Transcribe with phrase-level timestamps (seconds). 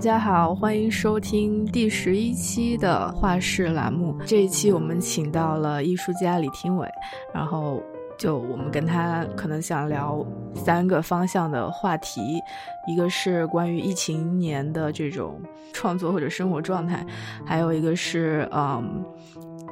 [0.00, 4.16] 大家好，欢迎收听第十一期的画室栏目。
[4.24, 6.88] 这一期我们请到了艺术家李廷伟，
[7.34, 7.82] 然后
[8.16, 12.40] 就我们跟他可能想聊三个方向的话题，
[12.88, 15.38] 一个是关于疫情年的这种
[15.74, 17.04] 创作或者生活状态，
[17.44, 19.04] 还有一个是嗯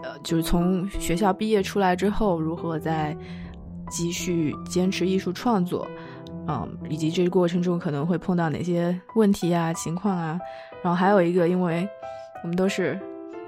[0.03, 3.17] 呃，就是从学校毕业出来之后如何在
[3.91, 5.89] 继续坚持艺术创作。
[6.49, 10.41] 嗯，以及这个过程中可能会碰到哪些问题啊、情况啊，
[10.83, 11.87] 然后还有一个，因为
[12.43, 12.99] 我们都是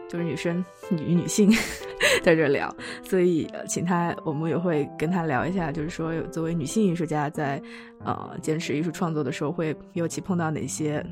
[0.06, 1.50] 就是女生、女女性
[2.22, 7.60] 在这聊，所以请他，我们也会跟他聊一下，就是说作为女性艺术家在
[8.04, 11.04] 呃坚持艺术创作的时候，会尤其碰到哪些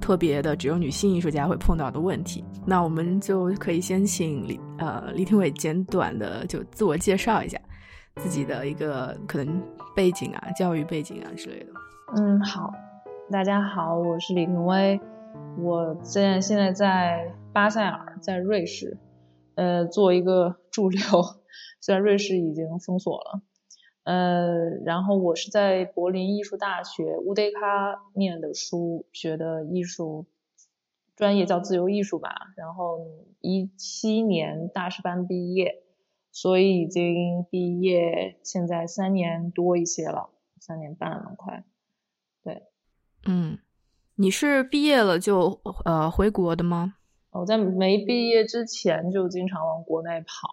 [0.00, 2.44] 特别的只有女性艺术家会碰到的问题。
[2.64, 7.58] 那我们就可以先请李呃李廷伟简短的就自我介绍一下。
[8.16, 9.62] 自己的一个可能
[9.94, 11.72] 背景啊，教育背景啊之类的。
[12.16, 12.72] 嗯，好，
[13.30, 15.00] 大家好，我是李廷威，
[15.58, 18.98] 我现在现在在巴塞尔，在瑞士，
[19.56, 21.00] 呃，做一个驻留，
[21.80, 23.42] 虽然瑞士已经封锁了，
[24.04, 30.26] 呃，然后我是在柏林艺术大学乌德卡念的书，学的艺术
[31.16, 33.06] 专业叫自由艺术吧，然后
[33.40, 35.82] 一七年大师班毕业。
[36.32, 41.64] 所以已经毕业，现在三年多一些了，三年半了快。
[42.42, 42.62] 对，
[43.26, 43.58] 嗯，
[44.14, 46.94] 你是毕业了就呃回国的吗？
[47.32, 50.48] 我在没毕业之前就经常往国内跑，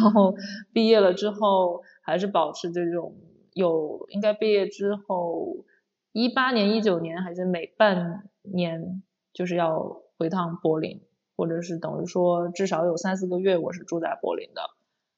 [0.00, 0.34] 然后
[0.72, 3.14] 毕业了之后还是保持这种
[3.52, 5.64] 有，应该毕业之后
[6.12, 11.02] 一八年、一九年还是每半年就是要回趟柏林，
[11.36, 14.62] 或者是等于说至少有三四个月我是住在柏林的。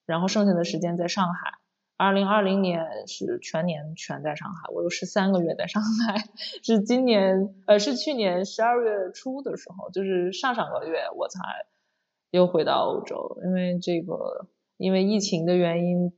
[0.06, 1.54] 然后剩下的时间在上海，
[1.96, 6.22] 二零二零年是全年全在上海，我有十三个月在上海，
[6.62, 11.40] 是今年呃是去年十二月初的时候，就是上上个月我才
[12.30, 16.12] 又回到欧洲，因为这个因为疫情的原因，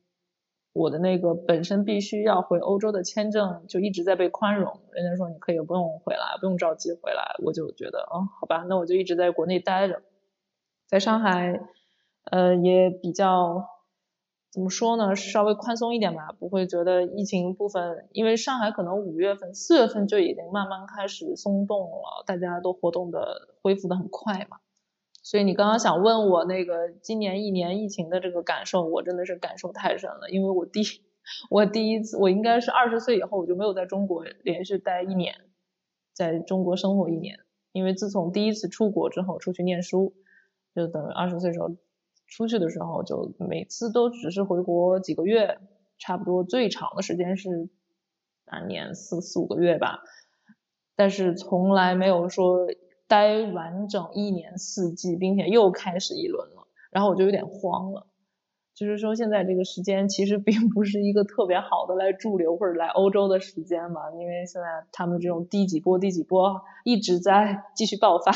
[0.74, 10.02] 我的那个本身必须要回欧洲的签证就一直在被宽容，人家说你可以不用回来，不用着急回来，我就觉得哦好吧，那我就一直在国内待着，
[10.86, 11.58] 在上海
[12.30, 13.77] 呃也比较。
[14.50, 15.14] 怎么说呢？
[15.14, 24.56] 稍微宽松一点吧，不会觉得疫情部分，因为上海可能五月份、四月份就已经慢慢开始松动了，大家都活动的恢复的很快嘛。
[25.22, 30.80] 所以你刚刚想问我那个今年一年疫情的这个感受，我真的是感受太深了，因为我第
[31.50, 35.34] 我第一次，我应该是二十岁以后我就没有在中国连续待一年，
[36.14, 37.40] 在中国生活一年，
[37.72, 40.14] 因为自从第一次出国之后出去念书，
[40.74, 41.76] 就等于二十岁时候。
[42.28, 45.58] 出去的时候就每次都只是回国几个月，
[45.98, 47.70] 差不多最长的时间是
[48.44, 50.02] 半年四四五个月吧，
[50.94, 52.68] 但是从来没有说
[53.06, 58.06] 待完整一年四季，并且又开始一轮了，然后我就有点慌了。
[58.74, 68.32] 就是说现在这个时间其实并不是一个特别好的来驻留或者来欧洲的时间嘛，因为现在他们这种第几波第几波一直在继续爆发，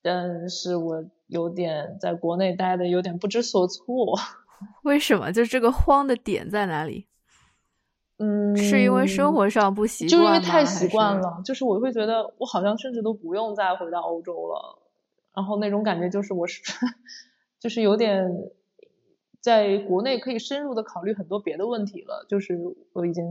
[0.00, 1.04] 但是我。
[1.26, 4.18] 有点在国内待的有点不知所措，
[4.84, 5.32] 为什么？
[5.32, 7.06] 就这个慌的点在哪里？
[8.18, 11.42] 嗯，是因为生活上不习惯，就因为太习惯了。
[11.44, 14.78] 就是我会觉得我好像甚至都不用再回到欧洲了，
[15.34, 16.62] 然后那种感觉就是我是，
[17.58, 18.30] 就是有点
[19.40, 22.24] 在国内可以深入的考虑很多别的问题了。
[22.28, 22.56] 就是
[22.92, 23.24] 我已经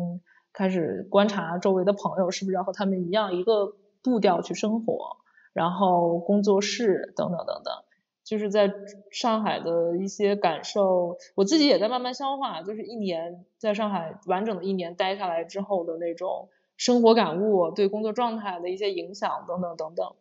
[0.52, 5.16] 开始观察周围的朋友是不是要和他们一样一个步调去生活。
[5.54, 7.74] 然后工作室等等等等，
[8.24, 8.74] 就是在
[9.12, 12.62] 上海的一些感受，我自己也在慢慢消化。
[12.64, 20.16] 就是一年在上海完整的一年待下来之后的那种生活感悟，对工作状态的一些影响等等等等。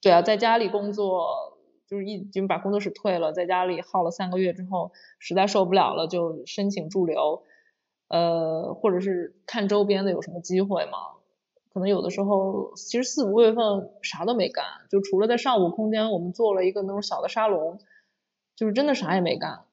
[0.00, 7.42] 对啊，在家里工作就是已经把工作室退了，在家里耗了三个月之后，实在受不了了，就申请驻留，
[8.08, 10.98] 呃，或者是看周边的有什么机会嘛。
[11.74, 17.80] 可能有的时候，其实四五月份啥都没干，就除了在上午空间，我们做了一个那种小的沙龙，
[18.54, 19.64] 就是真的啥也没干。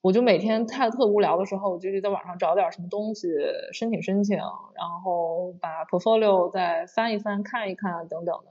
[0.00, 3.28] 我就每天太特无聊的时候，我就在网上找点什么东西
[3.72, 8.50] 申请申请，然后把 portfolio 再翻一翻看一看等等的，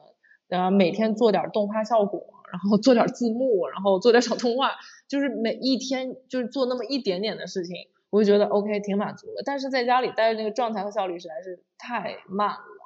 [0.49, 4.73] 然后每天做点动画效果，然后做点字幕，然后做点小动画，
[5.07, 7.77] 就是每一天就是做那么一点点的事情，
[8.09, 9.41] 我就觉得 OK 挺满足的。
[9.45, 12.78] 但是在家里待着那个状态和效率实在是太慢了。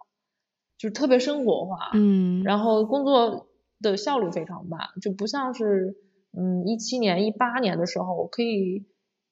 [0.78, 3.48] 就特别生活化，嗯，然后工作
[3.82, 5.96] 的效率非常慢，就不像是，
[6.38, 8.86] 嗯，一七年、一八年的时候，可以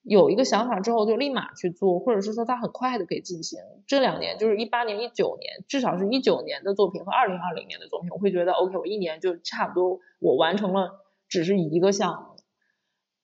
[0.03, 3.59] 有一个想法之后就立马去做，或者是说它很快的可以进行。
[3.85, 10.91] 这两年就是一八年、一九年，至少是一九年的作品和二零二零年的作品，我会觉得 OK，我一年就差不多我完成了，
[11.27, 12.27] 只是一个项目。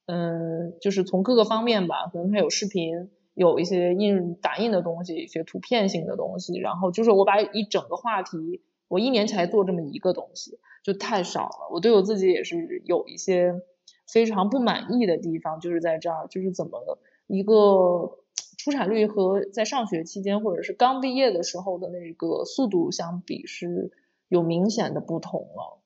[0.06, 11.70] 嗯，就是从各个方面吧，可能它有视频，有一些印打印的东西，一些图片性的东西，然后就是我把一整个话题，我一年才做这么一个东西，就太少了。
[11.72, 13.62] 我对我自己也是有一些。
[14.10, 16.98] 非常不满意的地方就是在这儿，就是怎么
[17.28, 18.20] 一个
[18.58, 23.92] 出产率和在上学期间或者是刚毕业的时候的那个速度相比是
[24.30, 25.82] 有明显的不同了，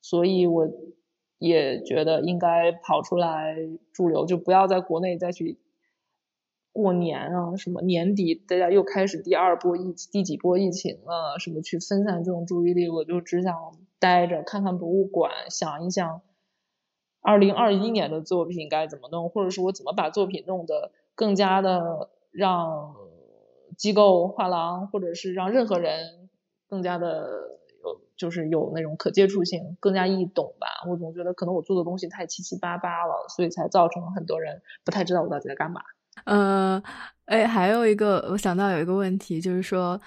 [0.00, 0.68] 所以我
[1.38, 3.56] 也觉得应该跑出来
[3.92, 5.58] 驻留，就不要在国内再去
[6.72, 13.54] 过年啊，什么年底大家又开始第二波疫第几波疫情了，什么去分散这种注意力，我就只想
[13.98, 16.22] 待着看看博物馆，想一想。
[17.24, 22.96] 二零二一年的作品该怎么弄，或者说我怎么把作品弄得更加的让
[23.76, 26.28] 机构、画廊，或者是让任何人
[26.66, 27.28] 更加的
[27.84, 30.66] 有，就是有那种可接触性，更加易懂吧？
[30.90, 35.80] 我总觉得可能我做的东西太七七八八了，所以才造成了很多人不太知道我到底在干嘛。
[36.24, 36.82] 嗯，
[37.26, 40.00] 哎，还有一个我想到有一个问题，就是说，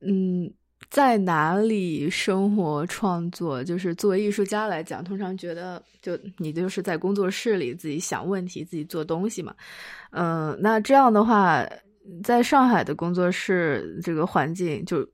[0.00, 0.52] 嗯。
[0.90, 3.64] 在哪里生活创作？
[3.64, 9.54] 就是作为艺术家来讲，通常觉得就你就是在工作室里自己想问题、自己做东西嘛。
[10.10, 11.64] 嗯，那这样的话，
[12.22, 15.08] 在上海的工作室这个环境，就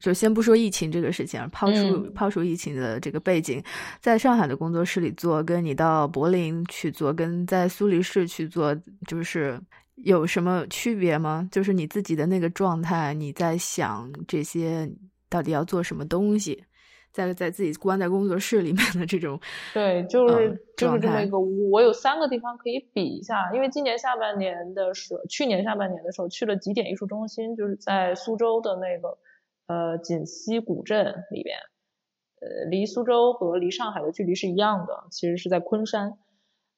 [0.00, 3.62] 就先不说疫情这个事情，抛出抛出疫情的这个背景，
[4.00, 8.74] 在上海的工作室里做，跟你到柏林去做，跟在苏黎世去做，
[9.06, 9.60] 就是。
[10.04, 11.46] 有什么区别吗？
[11.52, 14.90] 就是你自己的那个状态，你在想这些
[15.28, 16.64] 到底要做什么东西，
[17.12, 19.38] 在在自己关在工作室里面的这种，
[19.74, 21.38] 对，就是就是这么一个。
[21.38, 29.18] 我有三个地方可以比一下，因为今年下半年的时候，去年下半年的时候去了极点艺术中心，就是在苏州的那个
[29.70, 31.58] 呃锦溪古镇里边，
[32.40, 36.18] 呃，离苏州和离上海的距离是一样的，其实是在昆山。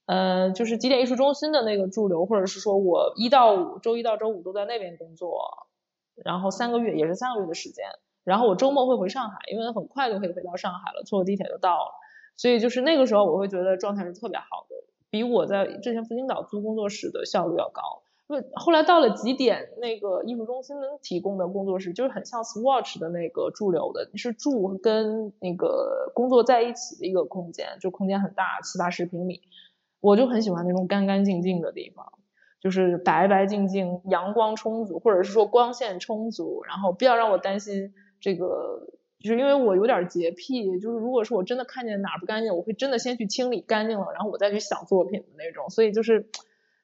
[0.04, 5.68] 呃，就是极点艺术中心的那个驻留，或者是说我一到五，周一到周五都在那边工作，
[6.16, 7.86] 然后三个月也是三个月的时间，
[8.24, 11.92] 然后我周末会回上海，因为很快就可以回到上海了，坐个地铁就到了，
[12.36, 14.74] 所以就是那个时候我会觉得状态是特别好的，
[15.08, 18.02] 比我在之前福星岛租工作室的效率要高。
[18.54, 29.42] 后来到了极点那个艺术中心能提供的工作室，就是很像 Swatch 的那个驻留的，是住跟那个工作在一起的一个空间，就空间很大，七八十平米。
[30.00, 32.12] 我就很喜欢那种干干净净的地方，
[32.60, 38.88] 就是白白净净，阳光充足，或者是说光线充足，然后不要让我担心这个，
[39.20, 46.26] 就是因为我有点洁癖，就是如果说我真的看见哪不干净，我会真的先去清理干净了，然后我再去想作品的那种，所以就是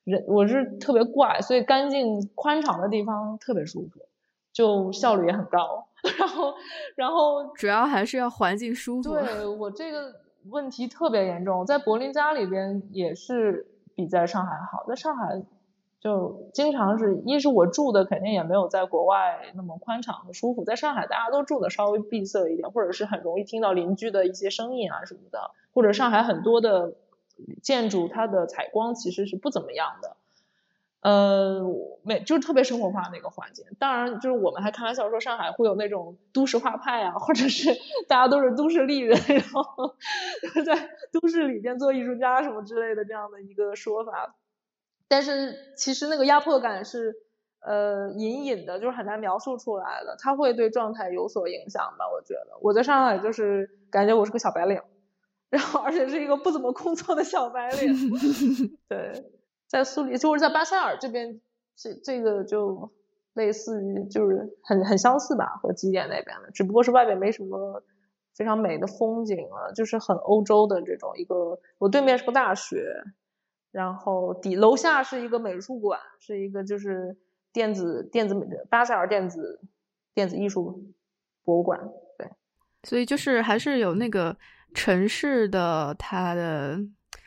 [0.08, 4.00] 人我是特别怪，所以干净宽敞的地方特别舒服，
[4.52, 5.86] 就效率也很高，
[6.18, 6.54] 然后
[6.96, 9.10] 然后主要还是要环境舒服。
[9.10, 10.14] 对我这个。
[10.50, 14.84] 问题特别严重，在柏林家里边也是比在上海好。
[14.88, 15.42] 在上海
[16.00, 20.64] 就经常是一是我住的肯定也没有在国外那么宽敞和舒服。
[20.64, 25.50] 在上海大家都住的稍微闭塞一点，或者是很容易听到邻居的一些声音啊什么的。
[25.74, 26.94] 或者上海很多的
[27.62, 30.16] 建筑它的采光其实是不怎么样的。
[31.00, 31.62] 呃，
[32.02, 33.64] 没就是特别生活化的一个环境。
[33.78, 37.72] 当然，就是我们还开玩笑说上海会有那种都市画派啊，或者是
[38.08, 39.94] 大家都是都市丽人，然后
[40.66, 44.34] 在都市里边做艺术家什么之类的这样的一个说法。
[45.06, 47.14] 但是其实那个压迫感是
[47.60, 50.16] 呃隐隐的，就是很难描述出来的。
[50.18, 52.10] 它会对状态有所影响吧？
[52.12, 54.82] 我觉得我在上海就是感觉我是个小白领，
[55.50, 58.10] 然后而且是一个不怎么工作的小白领，
[58.88, 59.32] 对。
[59.66, 61.42] 在苏黎，就是在巴塞尔这边，
[61.76, 62.90] 这这个就
[63.34, 67.82] 类似于就是很很相似吧，和极点那边的，只不过是外边没什么
[68.34, 71.60] 非常美的风景了，就是很欧洲的这种一个。
[71.76, 72.82] 我对面是个大学，
[73.70, 77.18] 然后底楼下是一个美术馆，是一个就是
[77.52, 79.60] 电子电子美巴塞尔电子
[80.14, 80.82] 电子艺术
[81.44, 82.26] 博物馆，对。
[82.84, 84.34] 所以就是还是有那个
[84.74, 86.78] 城市的它的。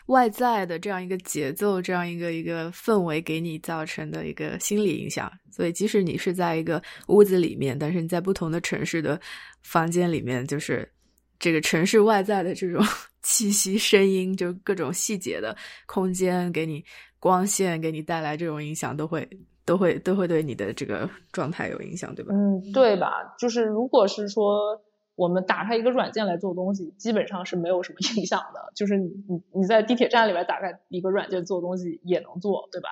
[0.07, 9.17] 外在的这样一个节奏，这样一个一个氛围给你造成的一个心理影响，所以即使你是在一个屋子里面，但是你在不同的城市的
[9.61, 10.91] 房间里面，就是
[11.39, 12.83] 这个城市外在的这种
[13.23, 15.55] 气息、声音，就各种细节的
[15.85, 16.83] 空间给你
[17.17, 19.25] 光线给你带来这种影响，都会
[19.63, 22.33] 都会都会对你的这个状态有影响，对吧？
[22.35, 23.13] 嗯，对吧？
[23.39, 24.83] 就是如果是说。
[25.15, 28.71] 我们打开一个软件来做东西，基本上是没有什么 影响的。
[28.75, 32.89] 就是你你你在地铁站里边打开一个软件做东西也能做，对吧？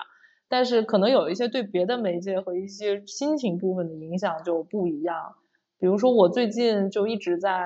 [0.48, 5.36] 但是可能有一些对别的媒介和一些心情部分的影响就不一样。
[5.78, 7.66] 比如说我最近就一直在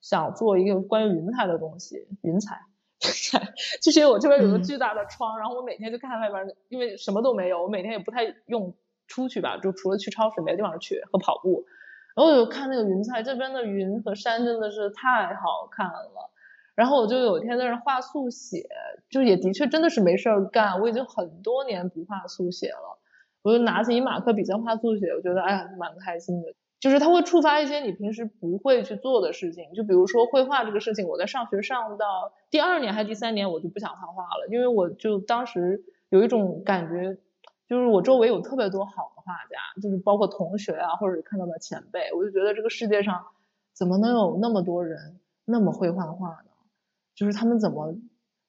[0.00, 2.60] 想做一个关于云彩的东西，云彩，
[3.82, 8.74] 就是因为我这边有个巨大的窗，然后我每天就看外边，因为什么都没有，我每天也不太用
[9.06, 11.66] 出去吧，就除了去超市没地方去和跑步。
[12.14, 16.30] 然后我就看那个云彩，这边的云和山真的是太好看了。
[16.74, 18.66] 然后我就有一天在那画速写，
[19.10, 20.80] 就也的确真的是没事儿干。
[20.80, 22.98] 我已经很多年不画速写了，
[23.42, 26.54] 我就拿起一马克笔在画速写，我觉得哎呀蛮开心的。
[26.80, 37.18] 就是它会触发一些你平时不会去做的事情，就比如说绘画这个事情，我在上学上到第二年还是第三年，我就不想画画了，因为我就当时有一种感觉。
[37.68, 43.24] 就是我周围有特别多好的画家，就是包括同学啊，或者看到的前辈，我就觉得这个世界上
[43.72, 46.50] 怎么能有那么多人那么会画画呢？
[47.14, 47.94] 就是他们怎么，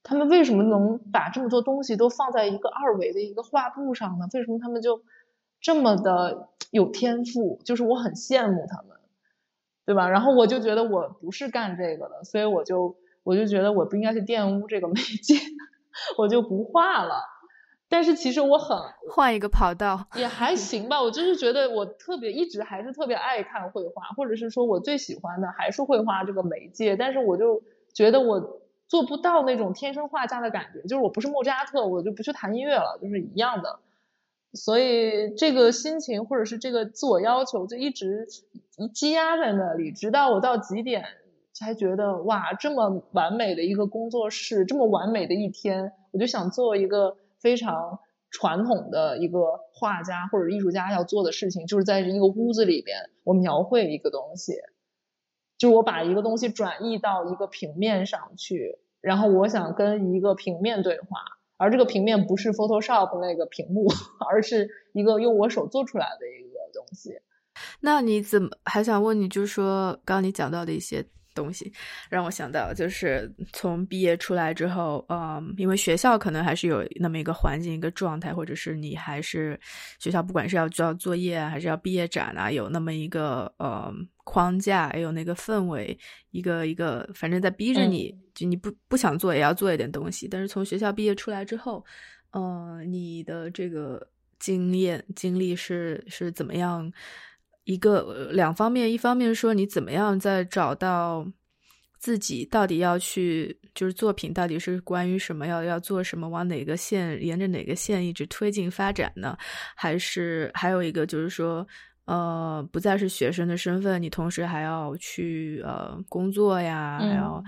[0.04, 4.28] 他们为什么能把这么多东西都放在一个二维的一个画布上呢？
[4.34, 5.04] 为什么他们就
[5.62, 7.60] 这么的有天赋？
[7.64, 8.98] 就是我很羡慕他们，
[9.86, 10.10] 对吧？
[10.10, 15.36] 然后我就觉得我不是干这个的，所以我就我就觉得我不应该去玷污这个媒介，
[16.18, 17.33] 我就不画了。
[17.94, 18.76] 但是其实我很
[19.08, 26.96] 换一个跑道也还行吧，我就是觉得我特别一直还是特别爱看绘画，或者是说我最喜欢的还是绘画这个媒介。
[26.96, 27.62] 但是我就
[27.94, 33.78] 觉得我做不到那种天生画家的感觉，就是我不是莫扎特，我就不去弹音乐了，就是一样的。
[34.54, 38.26] 所以这个心情或者是这个自我要求就一直
[38.92, 41.06] 积压在那里，直到我到极点
[41.52, 47.18] 才觉得哇，这么完美的一个工作室，这么完美的一天，我就想做一个。
[47.44, 48.00] 非常
[48.32, 54.54] 传统的一个画家或者艺术家要做的事情，就是在一个屋子里边，我描绘一个东西，
[55.58, 61.20] 就是我把一个东西转移到一个平面上去，然后我想跟一个平面对话，
[61.58, 63.88] 而这个平面不是 Photoshop 那个屏幕，
[64.32, 67.20] 而是一个用我手做出来的一个东西。
[67.82, 71.06] 那你怎么还想问你，就是说刚刚你讲到的一些。
[71.34, 71.72] 东西
[72.10, 79.60] 让我想到，就是从毕业出来之后，嗯，因为学校可能还是有那么一个环境、一个状态，或者是你还是
[80.00, 85.98] 学校，不管是要交作业啊，还是要毕业展啊，有那么一个呃框架，还有那个氛围，
[86.32, 90.28] 一个一个，反正在逼着你，就你不不想做也要做一点东西。
[90.28, 91.86] 但是从学校毕业出来之后，
[92.32, 94.10] 嗯，你的这个
[94.40, 96.92] 经验经历是是怎么样？
[97.66, 101.26] 一个两方面，一方面说你怎么样在找到
[101.98, 109.38] 自己到底要去，就是作品到底是关于什么，要要做什么，往哪个线，沿着哪个线一直推进发展呢？
[109.76, 111.66] 还是还有一个就是说，
[112.04, 117.42] 呃，不再是学生的身份，你同时还要去呃工作呀，还要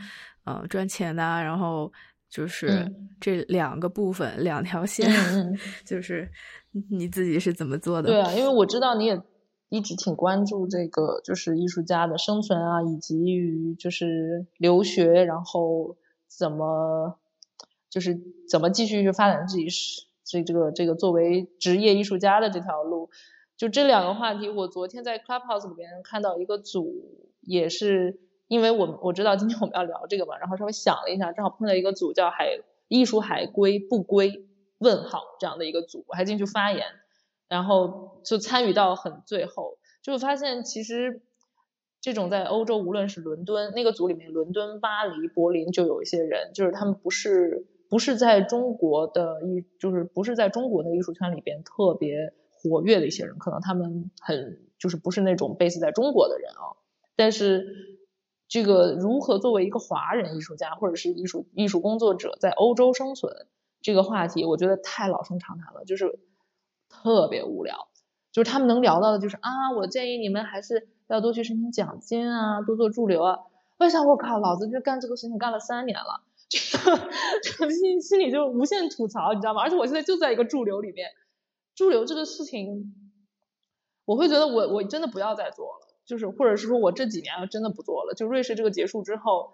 [0.45, 1.91] 呃赚钱呐，然后
[2.29, 5.11] 就是这两个部分两条线，
[5.83, 6.31] 就是
[6.89, 8.07] 你自己是怎么做的？
[8.07, 9.21] 对啊，因为我知道你也。
[9.69, 17.17] 一直挺关注这个，就是艺术家的生存啊，以及于就是留学，然后怎么
[17.89, 23.09] 就是怎么继续去发展自己是这这个这个作为职业艺术家的这条路。
[23.57, 34.45] 就这两个话题，我昨天在 Clubhouse 里边看到一个组，也是因为我我知道今天我们要聊这个嘛，然后稍微想了一下，正好碰到一个组叫海艺术海归不归
[34.77, 36.85] 问号这样的一个组，我还进去发言。
[37.47, 41.21] 然后就参与到很最后，就发现其实
[42.01, 56.77] 这种在欧洲，无论是伦敦那个组里面，伦敦、巴黎、柏林就有一些人，就是他们不是不是在中国的艺，就是不是在中国的艺术圈里边特别活跃的一些人，可能他们很就是不是那种 base 在中国的人啊。
[57.15, 57.99] 但是
[58.47, 63.47] 这个如何作为一个华人艺术家或者是艺术艺术工作者在欧洲生存
[63.81, 66.17] 这个话题，我觉得太老生常谈了，就是。
[67.03, 67.87] 特别无聊，
[68.31, 73.39] 就是他们能聊到的，就是啊，我建议你们还是要多去申请奖金啊，多做驻留啊。
[73.77, 76.23] 我想，我靠，老子就干这个事情干了三年了，
[77.43, 79.61] 这个心心里就无限吐槽，你知道吗？
[79.61, 81.09] 而且我现在就在一个驻留里面，
[81.75, 82.95] 驻留这个事情，
[84.05, 88.13] 我会觉得我我真的不要再做了，就是或者是说我这几年真的不做了。
[88.15, 89.51] 就瑞士这个结束之后，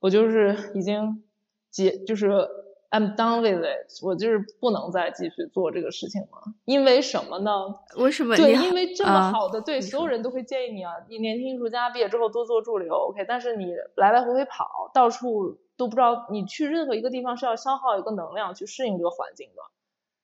[0.00, 1.22] 我就是已经
[1.70, 2.48] 结就是。
[2.92, 6.28] I'm done with it，我就是不能再继续做这个事情了。
[6.66, 7.74] 因为什么呢？
[7.96, 8.36] 为什么？
[8.36, 13.24] 对，因为这么好的，对，所有人都会建议你啊，你年轻艺术家毕业之后多做驻留，OK。
[13.26, 19.62] 但是你来来回回跑，到处都不知道，你去任何一个地方是要消耗一个能量去适应这个环境的，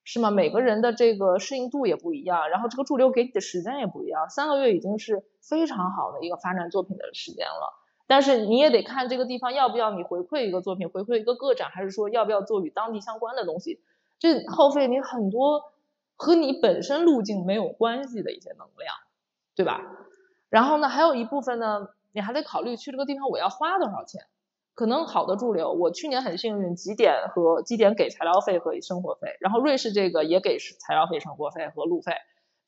[0.04, 0.30] 是吗？
[0.30, 4.28] 每个人的这个适应度也不一样，然后这个驻留给你的时间也不一样。
[4.28, 7.72] 三个月已经是非常好的一个发展作品的时间了，
[8.08, 13.80] 但是你也得看这个地方要不要你回馈一个作品，回馈一个个展，还是说要不要做与当地相关的东西，
[14.18, 15.62] 这耗费你很多
[16.16, 18.94] 和你本身路径没有关系的一些能量，
[19.54, 19.80] 对吧？
[20.48, 24.22] 然后呢，还有一部分呢，你还得考虑去这个地方我要花多少钱。
[24.74, 32.12] 可能好的驻留，我去年很幸运，极点和基点给材料费和生活费，然后瑞士这个也给材料费、生活费和路费，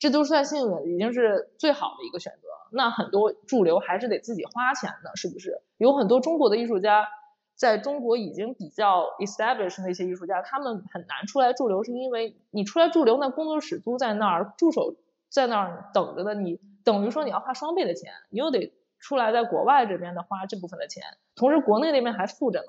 [0.01, 2.49] 这都算幸运，已经是最好的一个选择。
[2.73, 5.63] 那很多驻留还是得自己花钱的，是不是？
[5.77, 7.07] 有很多中国的艺术家，
[7.55, 14.97] 在中国已经比较 established 那些艺术家，他们很难出来驻留，是因为你出来驻留，那工作室租在那儿，助手
[15.29, 18.73] 在那儿等着的，你等于说你要花双倍的钱，你又得。
[19.03, 21.03] 出来在国外这边的花这部分的钱，
[21.35, 22.67] 同时国内那边还富着呢。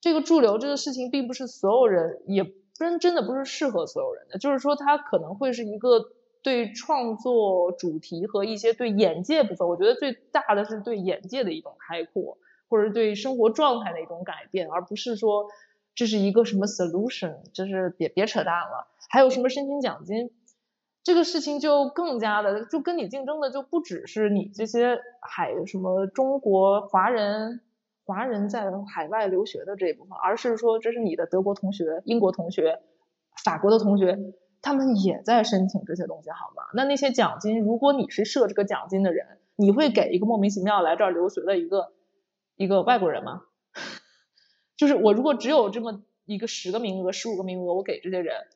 [0.00, 4.38] 这个驻留这个事情，并不是所有人，也真真的不是适合所有人的。
[4.38, 6.12] 就是说，它可能会是一个
[6.44, 12.36] 对创作主题和一些对眼界部分，我觉得最大的是对眼界的一种开阔，
[12.68, 15.46] 或者对生活状态的一种改变，而不是说
[15.94, 18.86] 这是一个什么 solution，就是别别扯淡了。
[19.08, 20.30] 还有什么申请奖金？
[21.02, 27.62] 这个事情就更加的，就跟你竞争的就不只是你这些海什么中国华人，
[28.04, 32.80] 华人在海外留学的这一部分，而是说这是你的德国同学、英国同学、
[33.44, 34.18] 法国的同学，
[34.64, 36.62] 他们也在申请这些东西，好吗？
[36.72, 41.92] 那那些奖金，如果你是设这个奖金的人，你会给一个莫名其妙来这儿留学的一个
[42.56, 43.42] 一个外国人吗？
[44.78, 48.46] 就是我如果只有这么一个十个名额、十五个名额，我给这些人。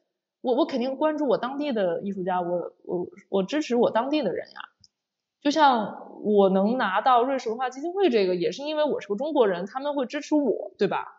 [0.41, 4.61] 我我肯定关注我当地的艺术家，我我我支持我当地的人呀。
[5.43, 11.18] 就像我能拿到瑞士文化基金会这个，也是因为我是个中国人，他们会支持我，对吧？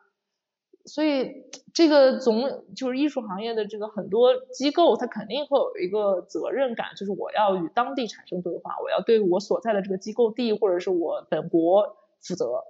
[0.86, 1.43] 所以
[1.74, 12.63] 这个总就是艺术行业的这个很多机构，它肯定会有一个责任感，就是我要与当地产生对话，我要对我所在的这个机构地或者是我本国负责，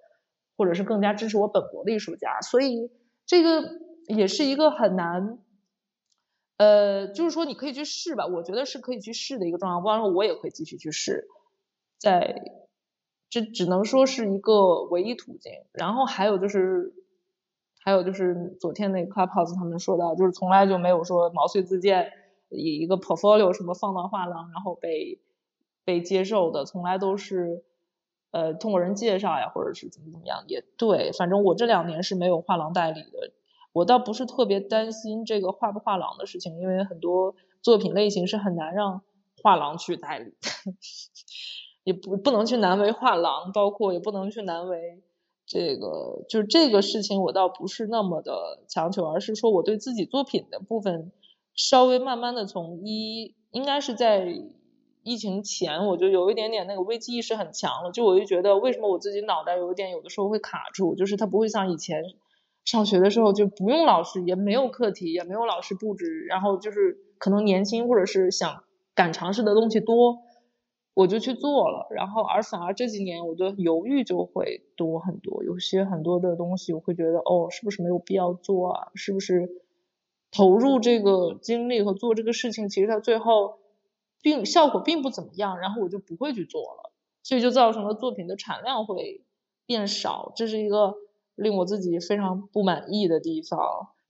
[0.58, 2.42] 或者是更加支持我本国的艺术家。
[2.42, 2.92] 所以
[3.26, 3.70] 这个
[4.08, 5.40] 也是一个很难。
[6.58, 9.96] 呃，就是说你可以去试吧，我觉得是可以去试的一个状况。
[9.96, 11.30] 当然，我也会继续去试，
[11.98, 12.36] 在
[13.30, 15.54] 这只能说是一个唯一途径。
[15.72, 16.94] 然后还有就是，
[17.82, 22.12] 还有就是昨天那个 Clubhouse 他们说到，就是从来就没有说毛遂自荐
[22.50, 25.20] 以一个 portfolio 什么放到画廊，然后被
[25.86, 27.64] 被接受的，从来都是
[28.32, 30.44] 呃通过人介绍呀，或者是怎么怎么样。
[30.48, 33.32] 也对，反正我这两年是没有画廊代理的。
[33.72, 39.04] 我倒不是特别担心这个画不画廊的事情，因为很多作品类型是很难让
[39.42, 40.34] 画廊去代理，
[41.86, 45.02] 也不不能去难为画廊，包括也不能去难为
[45.50, 51.12] 这个，就是这个事情我倒不是那么的强求，而是说我对自己作品的部分
[51.56, 54.34] 稍微慢慢的从一应该是在
[55.04, 62.04] 疫情前我就有一点点那个危机意识很强了，就我就觉得为什么我自己脑袋有一点有的时候会卡住，就是它不会像以前。
[62.66, 70.20] 上学的时候就不用老师，也没有课题，也没有老师布置，然后就是可能年轻或者是想敢尝试的东西多，
[71.00, 71.88] 我就去做了。
[71.92, 78.92] 然后而反而这几年我的犹豫就会多很多，有些很多的东西我会觉得哦，是不是没有必要做啊？
[78.96, 79.50] 是不是
[80.30, 83.60] 投入这个精力和做这个事情，其实它最后
[84.22, 86.92] 并效果并不怎么样，然后我就不会去做了，
[87.24, 89.22] 所以就造成了作品的产量会
[89.66, 90.96] 变少，这是一个。
[91.40, 93.58] 令我自己非常不满意的地方，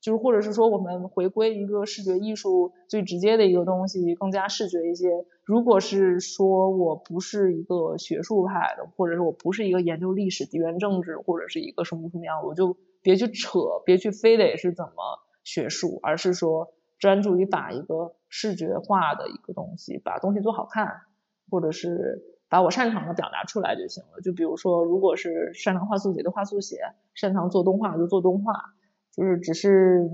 [0.01, 5.27] 就是或者是说，我们回归一个视觉艺术最直接的一个东西，更加视觉一些。
[5.49, 14.93] 如果是说我不是一个学术派的，或者是我不是一个研究历史、地缘政治，或者是一个什么什么样，我就别去扯，别去非得是怎么
[15.43, 21.01] 学术，而是说专注于把一个视觉化的一个东西，把东西做好看，
[21.49, 22.23] 或者是。
[22.51, 24.21] 把我擅长的表达出来就行了。
[24.23, 26.77] 就比如说，如果是擅长画速写就画速写，
[27.13, 28.53] 擅长做动画就做动画，
[29.15, 30.09] 就是只是，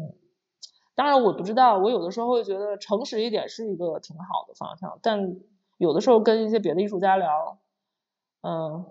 [0.95, 5.37] 当然我不知道，我有的时候会觉得诚实一点是一个挺好的方向，但
[5.77, 7.59] 有的时候跟一些别的艺术家聊，
[8.41, 8.85] 嗯，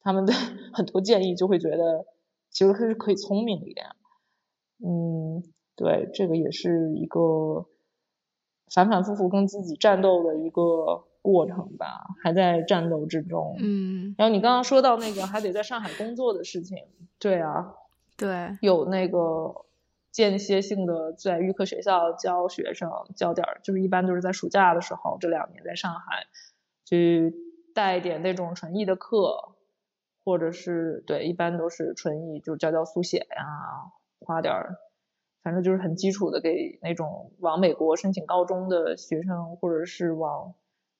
[0.00, 0.32] 他们的
[0.72, 2.06] 很多建议就会觉得
[2.50, 3.86] 其实是可以聪明一点，
[4.78, 5.42] 嗯，
[5.76, 7.66] 对，这个也是一个
[8.72, 11.04] 反反复复跟自己战斗的一个。
[11.22, 11.86] 过程吧，
[12.22, 13.54] 还在战斗之中。
[13.58, 16.78] 嗯，然后你刚刚说到那个还得在上海工作的事情，
[17.18, 17.74] 对啊，
[18.16, 19.66] 对，有那个
[20.12, 26.26] 间歇性的在预科学校教学生，教点儿，就是一般都是在暑假的时候，这两年在上海
[26.84, 27.34] 去
[27.74, 29.54] 带点那种纯艺的课，
[30.24, 34.76] 或者是对，一般都是纯艺，就教教速写呀，画点儿
[35.42, 40.54] 反正就是很基础的，给那种往美国申请高中的学生，或者是往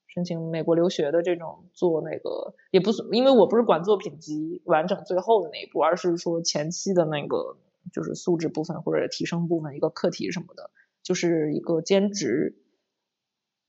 [0.07, 7.59] 申请美国留学的这种做那个，也不是因为我不是管作品集完整最后的那一步，而是说前期的那个
[7.93, 10.71] 就是素质部分或者提升部分一个课题什么的，
[11.03, 12.57] 就是一个兼职，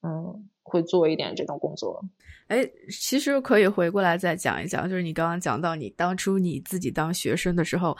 [0.02, 2.04] 嗯，会做一点这种工作。
[2.48, 7.96] 哎，其实可以回过来再讲一讲，就是你刚刚讲到你当初你自己当学生的时候，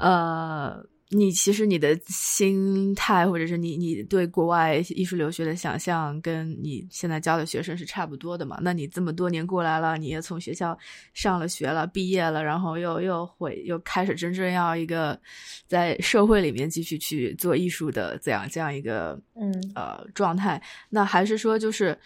[0.00, 0.84] 呃。
[1.10, 8.58] 你其实你的心态，或者是你你对国外艺术留学的想象，跟你现在教的学生是差不多的嘛？
[8.60, 10.76] 那你这么多年过来了，你也从学校
[11.14, 15.18] 上了学了，毕业了，然后又又回又开始真正要一个
[15.66, 21.98] 在社会里面继续去做艺术的这样这样一个嗯呃状态，那还是说就是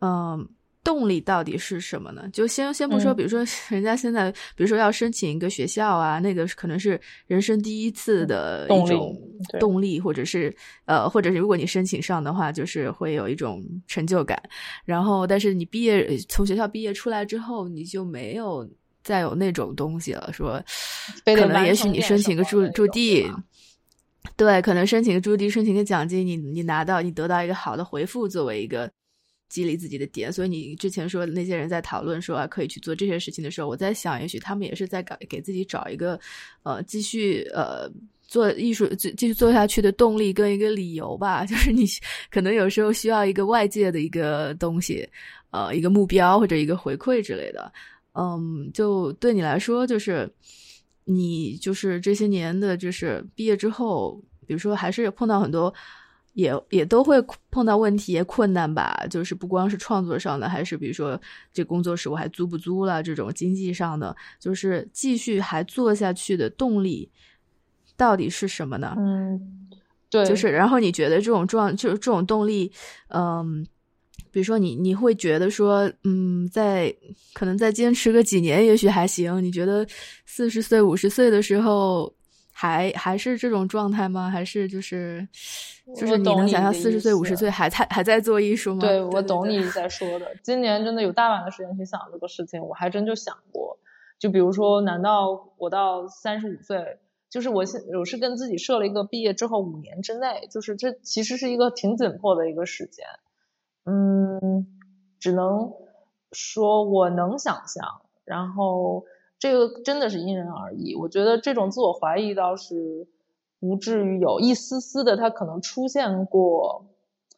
[0.00, 0.48] 嗯。
[0.88, 2.26] 动力到底是什么呢？
[2.32, 9.14] 就先先不说，比如说人家现在，比如说要申请一个学校啊，那个可能是人生第一次的一种
[9.60, 10.50] 动力，或者是
[10.86, 14.42] 呃，或者是如果你申请上的话，就是会有一种成就感。
[14.86, 18.66] 然后，但是你毕业从学校毕业出来之后，你就没有
[19.02, 20.32] 再有那种东西了。
[20.32, 20.58] 说
[21.36, 23.30] 可能也许你申请个驻驻地，
[24.38, 28.90] 对，可能申请个驻地，申请个奖金，你你拿到你得到一个好的回复，作为一个。
[29.48, 36.20] 激励自己的点，所以你之前说那些人在讨论说啊可以去做这些事情的时候，我在想，也许他们也是在给给自己找一个，
[36.64, 37.90] 呃，继续呃
[38.26, 41.44] 做艺术继继续做下去的动力跟一个理由吧。
[41.48, 41.86] 就是你
[42.30, 45.08] 可能有时候需要一个外界的一个东西，
[45.50, 47.72] 呃，一个目标或者一个回馈之类的。
[48.12, 50.30] 嗯，就对你来说，就是
[51.04, 55.72] 你就是这些年的，就是毕业之后，比如说还是碰到很多。
[56.38, 57.20] 也也都会
[57.50, 61.20] 碰到问题、困难吧，就是不光是创作上的，还是比如说
[61.52, 67.10] 这工作室我还租不租了，这种经济上的，就是继续还做下去的动力
[67.96, 68.94] 到底是什么呢？
[68.96, 69.68] 嗯，
[70.08, 72.70] 对，就是然后你觉得这种状就是这种动力，
[73.08, 73.66] 嗯，
[74.30, 76.94] 比如说你你会觉得说，嗯，在
[77.34, 79.84] 可能再坚持个几年也许还行，你觉得
[80.24, 82.14] 四十岁、五十岁的时候。
[82.60, 84.28] 还还是这种状态吗？
[84.28, 85.24] 还是就是
[85.94, 88.80] 就是你能想象四十岁五十岁还在还在做艺术吗？
[88.80, 90.34] 对，我懂你在说的。
[90.42, 93.78] 今年真的有大把的时间去想这个事情，我还真就想过。
[94.18, 96.98] 就比如说，难道我到三十五岁，
[97.30, 103.06] 就是我现我是跟自己设了一个毕业之后五年之内，就是这其实是一个挺紧迫的一个时间。
[103.84, 104.66] 嗯，
[105.20, 105.74] 只能
[106.32, 109.04] 说我能想象，然后。
[109.38, 113.06] 这个真的是因人而异，我觉得这种自我怀疑倒是
[113.60, 116.86] 不至于有一丝丝的，它可能出现过，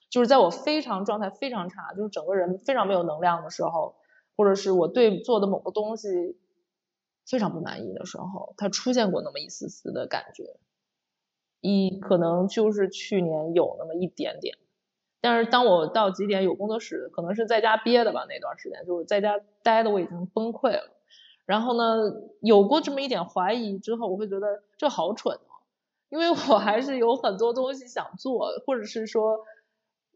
[0.08, 3.96] 就是在我非常状态非常差，就是整个人非常没有能量的时候，
[4.36, 6.38] 或者是我对做的某个东西
[7.26, 10.56] 非常不满意的时候，它出现过那么一丝丝的感觉，
[11.60, 14.56] 一可能就是去年有那么一点点，
[15.20, 20.96] 但是当我到几点有工作室，可能是在家憋的吧，那段时间就是在家待的我已经崩溃了。
[21.50, 21.96] 然后呢，
[22.40, 25.66] 有过这么一点怀疑之后，我会觉得这好蠢哦，
[26.08, 29.40] 因为我还是有很多东西想做，或者是说，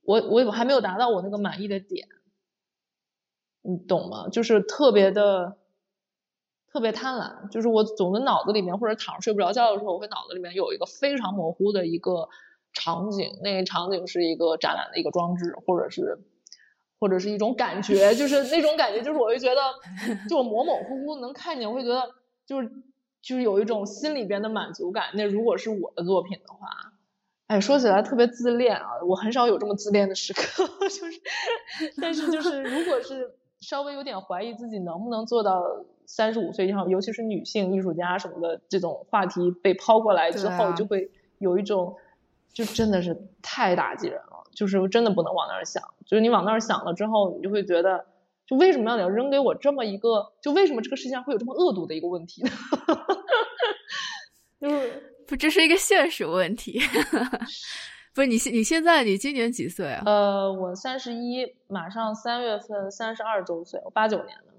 [0.04, 2.06] 我我还没有达到我那个满意的点，
[3.62, 4.28] 你懂吗？
[4.28, 5.56] 就是特别的，
[6.72, 12.28] 特别贪婪，就是我总的脑子里面或者躺着睡不着觉的时候，我会脑子里面有一个非常模糊的一个
[12.72, 16.20] 场景，那个场景是一个展览的一个装置，或者是。
[16.98, 19.60] 或者是一种感觉，就是那种感觉，就是我会觉得，
[20.28, 22.02] 就我模模糊糊能看见，我会觉得
[22.46, 22.70] 就是
[23.20, 25.06] 就是有一种心里边的满足感。
[25.14, 26.68] 那如果是我的作品的话，
[27.46, 31.20] 哎，说起来特别自恋啊，我很少有这么自恋的时刻， 就是，
[32.00, 35.62] 但是就是如果是稍微有点怀疑自己能不能做到
[36.06, 41.96] 三十五岁以上，尤其是女性艺术家什么的这种话题被抛过来之后，就会有一种，
[42.52, 44.33] 就真的是太打击人了。
[44.54, 48.06] 就是真的不能往那儿想，就是你往那儿想了之后，你就会觉得，
[48.46, 52.50] 就为什么要你要扔给我这么一个，就为什么这个世界上会有这么恶毒的一个问题呢？
[54.60, 56.80] 就是不，这是一个现实问题。
[58.14, 60.02] 不是你现你现在你今年几岁啊？
[60.06, 64.53] 呃，我三十一，马上三月份三十二周岁，我八九年的。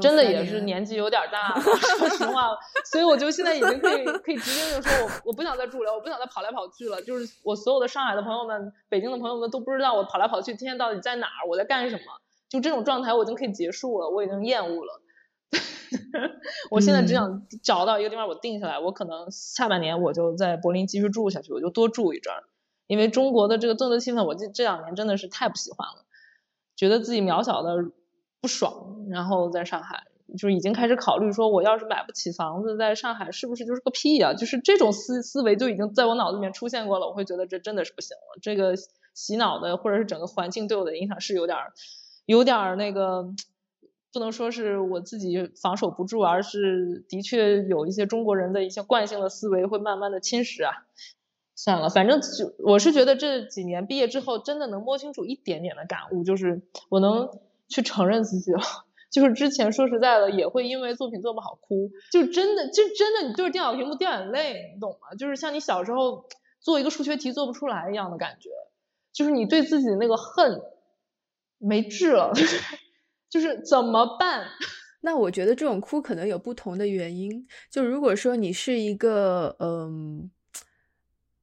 [0.00, 1.60] 真的也是年纪有点大了，
[1.98, 7.02] 说实话，所以我就现在已经可以可以直接就说，我我不想再住了，我不想再跑来跑去了。
[7.02, 12.02] 就是我所有的上海的朋友们、北京的朋友们都不知道我跑来跑去，今天到底在哪儿，我在干什么。
[12.48, 15.02] 就这种状态，我已经可以结束了，我已经厌恶了。
[16.70, 18.78] 我现在只想找到一个地方，我定下来。
[18.78, 22.44] 我可能下半年我就在柏林继续住下去，我就多住一阵儿。
[22.86, 26.06] 因为中国的这个政治气氛，我这这两年真的是太不喜欢了，
[26.76, 27.76] 觉得自己渺小的。
[28.46, 30.04] 不爽，然后在上海，
[30.38, 34.34] 就已经开始考虑说，我要是买不起房子，在上海是不是就是个屁呀？
[34.34, 37.08] 就是这种思思维就已经在我脑子里面出现过了。
[37.08, 38.38] 我会觉得这真的是不行了。
[38.40, 38.74] 这个
[39.14, 41.72] 洗脑的或者是整个环境对我的影响是有点儿，
[42.24, 43.24] 有点儿那个，
[44.12, 50.86] 不能说是我自己防守不住，而是的确有一些中国人的一些惯性的思维会慢慢的侵蚀啊。
[51.58, 57.30] 算了，反正就我是觉得这几年毕业之后，真的能摸清楚一点点的感悟，就是我能
[57.68, 58.60] 去承认自己了。
[59.10, 65.14] 就是之前说实在的，也会因为作品做不好哭，就真的就真的你对着电脑屏幕掉眼泪，你懂吗？
[65.16, 66.28] 就是像你小时候
[66.60, 68.50] 做一个数学题做不出来一样的感觉，
[69.12, 70.60] 就是你对自己那个恨
[71.58, 72.32] 没治了，
[73.30, 74.48] 就是怎么办？
[75.02, 77.46] 那我觉得这种哭可能有不同的原因。
[77.70, 80.30] 就如果说你是一个嗯。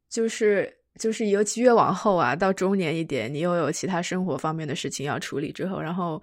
[0.09, 6.21] 就是就是，尤其越往后啊，到中年一点，你又有其他生活方面的事情要处理之后，然后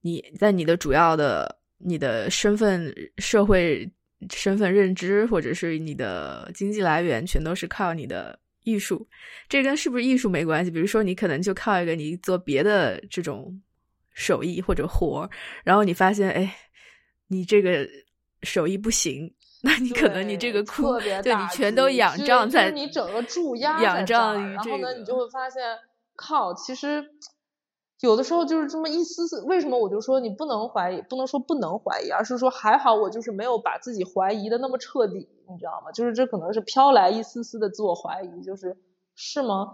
[0.00, 3.88] 你在你的主要的你的身份、社会
[4.32, 9.06] 身份认知，或者是你的经济来源，全都是靠你的艺术。
[9.48, 10.70] 这跟是不是艺术没关系。
[10.70, 13.62] 比如说，你可能就靠一个你做别的这种
[14.14, 15.30] 手艺或者活
[15.62, 16.52] 然后你发现，哎，
[17.28, 17.88] 你这个
[18.42, 19.32] 手艺不行。
[19.62, 25.76] 那你可能你这个哭，对你全都仰仗在你整个注压仰仗于然后呢，你就会发现，
[26.14, 27.04] 靠，其实
[28.00, 29.42] 有的时候就是这么一丝丝。
[29.42, 35.90] 为什么我就说你不能怀疑，不能说不能怀疑，而是说还好我就是没有把自己怀疑的那么彻底，你知道吗？
[35.92, 38.78] 就是这可能是飘来一丝丝的自我怀疑，就是
[39.16, 39.72] 是吗？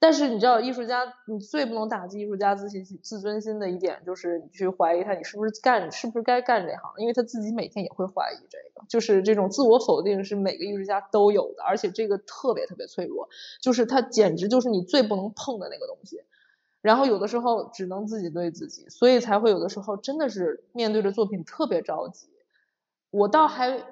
[0.00, 6.94] 但是你知道，艺术家你最不能打击艺术家自信心、自尊心的一点，就是你去怀疑他，你是不是干，是不是该干这行？
[6.98, 13.28] 因为他自己每天也会怀疑这个，就是这种自我否定是每个艺术家都有的，而且这个特别特别脆弱，
[13.60, 16.22] 就是他简直就是你最不能碰的那个东西。
[16.80, 22.28] 然后有的时候只能自己对自己，所以才会有的时候真的是面对着作品特别着急。
[23.10, 23.82] 我倒还。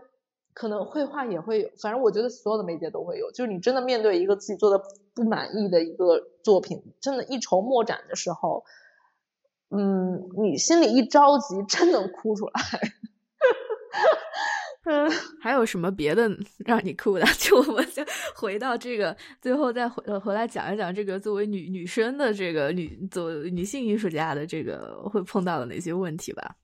[0.59, 3.31] 可能绘画也会有，反正我觉得所有的媒介都会有。
[3.31, 4.83] 就是你真的面对一个自己做的
[5.17, 8.63] 不满意的一个作品，真的一筹莫展的时候，
[9.71, 12.53] 嗯，你心里一着急，真能哭出来。
[14.85, 17.25] 嗯，还有什么别的让你哭的？
[17.41, 18.05] 就我们就
[18.37, 26.57] 回到这个，最后再回回来讲一讲这个作为女女生的这个女作女性艺术家的这个会碰到的哪些问题吧。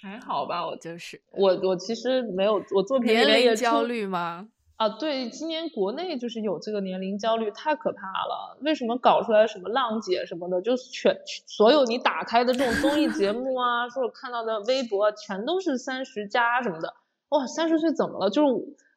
[0.00, 4.48] 还好吧，我就是我，我其实没有我作品年龄焦虑吗？
[4.80, 8.56] 啊，对，今年国内就是有这个年龄焦虑，太可怕了。
[8.62, 16.94] 为什么搞出来什么浪姐什么的，就全所有你打开的这种综艺节目啊，说我看到的微博全都是三十加什么的。
[17.28, 18.30] 哇，三十岁怎么了？
[18.30, 18.50] 就是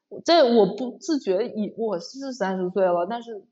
[0.07, 3.43] 我在我不自觉以我是三十岁了，但是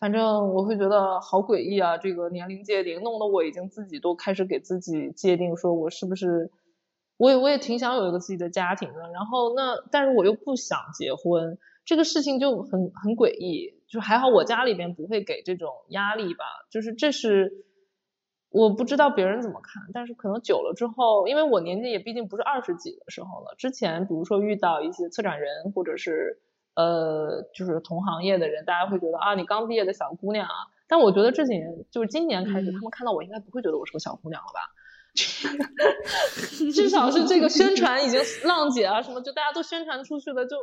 [0.00, 6.50] 反正我会觉得好诡异啊，这个年龄界定弄得我已经自己都开始给自己界定，说我是不是。
[7.16, 13.82] 我也我也挺想有一个自己的家庭的，然后那但是我又不想结婚，这个事情就很很诡异。
[13.86, 17.64] 就还好我家里边不会给这种压力吧，就是这是
[18.50, 23.54] 我不知道别人怎么看，但是可能久了之后，因为我年纪也毕竟不是二十几的时候了。
[23.56, 26.40] 之前比如说遇到一些策展人或者是
[26.74, 30.54] 呃就是同行业的人，大家会觉得啊你刚毕业的小姑娘啊，
[30.88, 34.60] 但我觉得这几年就是今年开始，他们看到我应该不会觉得我是个小姑娘了吧。
[36.74, 40.56] 至少是这个宣传已经浪姐啊什么，就大家都宣传出去了，就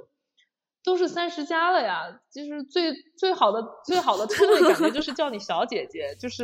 [0.83, 2.19] 都是三十加了呀。
[2.29, 6.43] 就是最最好的最好的称谓感觉就是叫你小姐姐，就是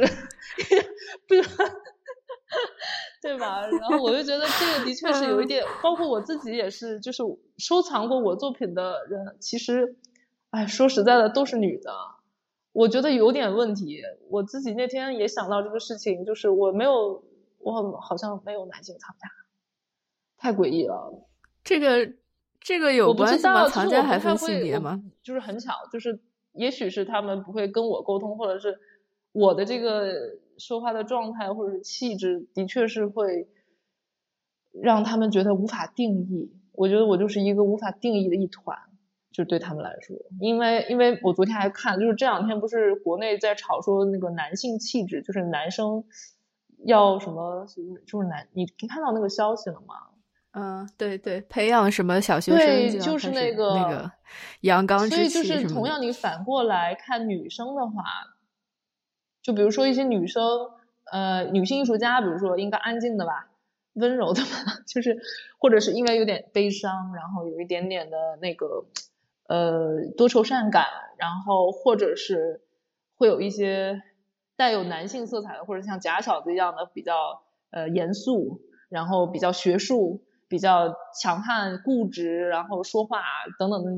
[1.28, 1.36] 不
[3.22, 3.68] 对吧？
[3.68, 7.24] 然后我就觉得这个的确是有一点，包括我自己也是，就是
[7.58, 9.98] 收藏过我作品的人，其实，
[10.52, 11.92] 哎，说实在的都是女的，
[12.72, 14.02] 我觉得有点问题。
[14.30, 17.27] 我自己那天也想到这个事情，就是我没有。
[17.60, 19.28] 我好像没有男性藏家，
[20.38, 21.28] 太诡异了。
[21.64, 22.14] 这个
[22.62, 23.68] 这个有关系吗？
[23.68, 25.04] 藏家还分性别吗？
[25.22, 26.22] 就是很巧，就是
[26.54, 28.80] 也许是他们不会跟我沟通，或者是
[29.34, 30.14] 我的这个
[30.58, 33.50] 说话的状态或者是气质，的确是会
[34.72, 36.54] 让他们觉得无法定义。
[36.72, 38.78] 我觉得我就是一个无法定义的一团，
[39.32, 40.16] 就对他们来说。
[40.40, 46.06] 因为因为我昨天还看，就是这两天不是国内在吵说那个男性气质，就是男生。
[46.86, 47.66] 要什么？
[48.06, 49.96] 就是男，你你看到那个消息了吗？
[50.52, 52.60] 嗯，对对，培养什么小学生？
[52.60, 54.12] 对，就是那个那个
[54.62, 58.04] 阳刚之气所以就是同样，你反过来看女生的话，
[59.44, 60.44] 就比如说一些女生，
[61.12, 63.50] 呃，女性艺术家，比如说应该安静的吧，
[63.94, 65.20] 温柔的吧， 就是
[65.60, 68.86] 或者是因为有点悲伤，然后有一点点的那个
[69.48, 70.86] 呃多愁善感，
[71.18, 72.62] 然后或者是
[73.16, 74.02] 会有一些。
[74.58, 83.22] 带有男性色彩的，或者像假小子一样的比较呃严肃，然后比较学术、比较强悍、固执，然后说话
[83.58, 83.92] 等等的，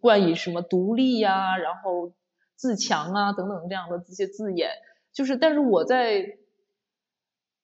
[0.00, 2.12] 冠以什么独立呀，然后
[2.54, 4.70] 自强啊等等这样的这些字眼。
[5.12, 6.24] 就是，但是我在，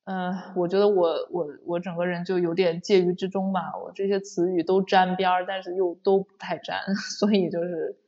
[0.05, 3.77] 嗯，我觉得我我我整个人就有点介于之中吧。
[3.83, 7.99] 我这些词语都沾边儿，但是又都不太沾， 所以就是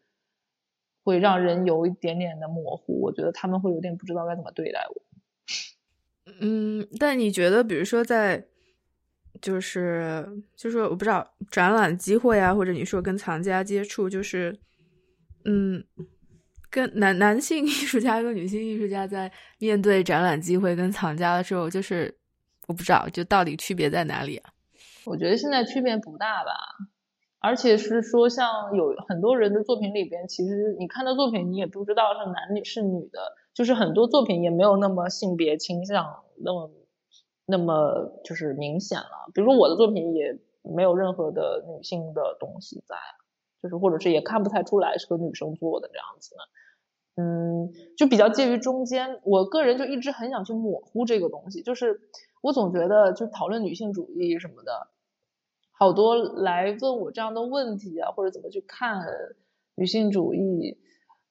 [1.02, 3.00] 会让人有一点点的模糊。
[3.00, 5.02] 我觉得他们会有点不知道该怎么对待我。
[6.40, 8.46] 嗯，但你觉得，比如说在，
[9.40, 14.58] 就是就是我不知道展览机会啊，或者你说跟藏家接触，就是，
[15.44, 15.84] 嗯。
[16.70, 22.16] 跟男男性艺术家跟女性艺术家在面对展览机会跟藏家的时候，就是
[22.66, 24.50] 我不知道，就到底区别在哪里啊？
[25.04, 26.50] 我觉得现在区别不大吧，
[27.42, 36.70] 而且是说，像有很多人的作品里边，其实你看到作品，你也不知道是男女是女的，就是很多作品也没有那么性别倾向那么
[37.44, 39.30] 那么就是明显了。
[39.34, 42.94] 比如说我的作品也没有任何的女性的东西在，
[43.60, 46.42] 就是或者是也看不太出来是个女生做的这样子的。
[47.14, 49.20] 嗯，就比较介于中间。
[49.24, 52.00] 我个人就一直很想去模糊这个东西，就是
[52.40, 54.86] 我总觉得就讨论女性主义什么的，
[55.72, 59.04] 好多来问我这样的问题啊，或者怎么去看
[59.74, 60.78] 女性主义，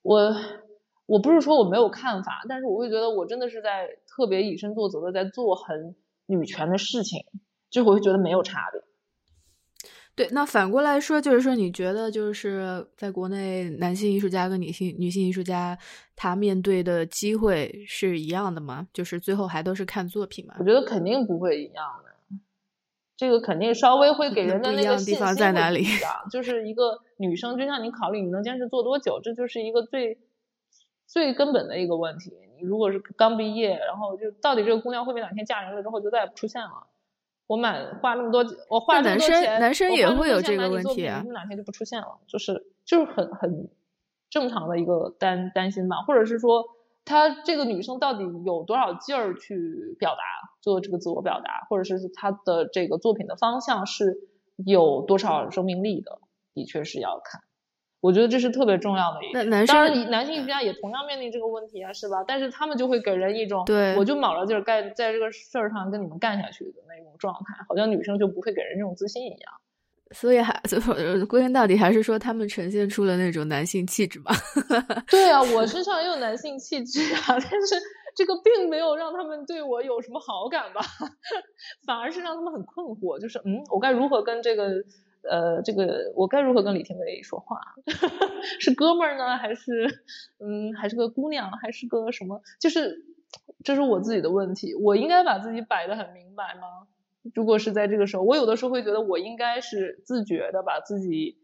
[0.01, 0.35] 我
[1.05, 7.23] 我不是说我没有看法，但是我会觉得我真的是在特别以身作则的在做很女权的事情，
[7.69, 8.81] 就我会觉得没有差别。
[10.13, 15.77] 对，那反过来说，就是说，你觉得就是在国内，男性艺术家跟女性女性艺术家，
[16.17, 18.89] 他面对的机会是一样的吗？
[18.91, 20.55] 就是最后还都是看作品吗？
[20.59, 22.10] 我觉得肯定不会一样的，
[23.21, 25.85] 这个肯定稍微会给人的那个地方在哪里？
[26.31, 30.17] 就是一个女生，就像你考虑你能坚持做多久，这就是一个最
[31.05, 32.33] 最根本的一个问题。
[32.57, 36.87] 你如果是刚毕业，然后就到底这个姑娘会不会哪天嫁人了之后就再也不出现了？
[37.45, 41.23] 我满花那么多，我花那么多钱，男生也会有这个问题啊。
[41.31, 43.69] 哪天就不出现了，就是就是很很
[44.31, 46.65] 正常的一个担担心吧，或者是说，
[47.11, 50.23] 她这个女生到底有多少劲儿去表达，
[50.61, 56.19] 做这个自我表达，或者是她的这个作品的方向是有多少生命力的，
[56.53, 57.41] 的确是要看。
[57.99, 59.43] 我觉得这是特别重要的一个。
[59.43, 62.23] 男生当然，男性艺术家也同样面临这个问题啊，是吧？
[62.25, 69.53] 但是他们就会给人一种，对，我就卯着劲儿干，在这个事儿上跟你们干下去的那种状态，好像女生就不会给人这种自信一样。
[70.13, 70.59] 所以还
[71.27, 74.31] 归根到底还是说他们呈现出了那种男性气质吧？
[75.09, 77.75] 对啊，我身上也有男性气质啊， 但是
[78.15, 80.81] 这个并没有让他们对我有什么好感吧，
[81.85, 84.83] 反而是让他们很困惑，就是嗯，我该如何跟这个。
[85.23, 87.59] 呃，这个我该如何跟李廷伟说话？
[88.59, 89.87] 是哥们儿呢，还是
[90.39, 92.41] 嗯，还是个姑娘，还是个什么？
[92.59, 93.05] 就是
[93.63, 96.87] 这是我自己的问题，我应该把自己摆的很明白吗？
[97.33, 101.37] 如果是在这个时候，我有的时候会觉得我应该是自觉的把自己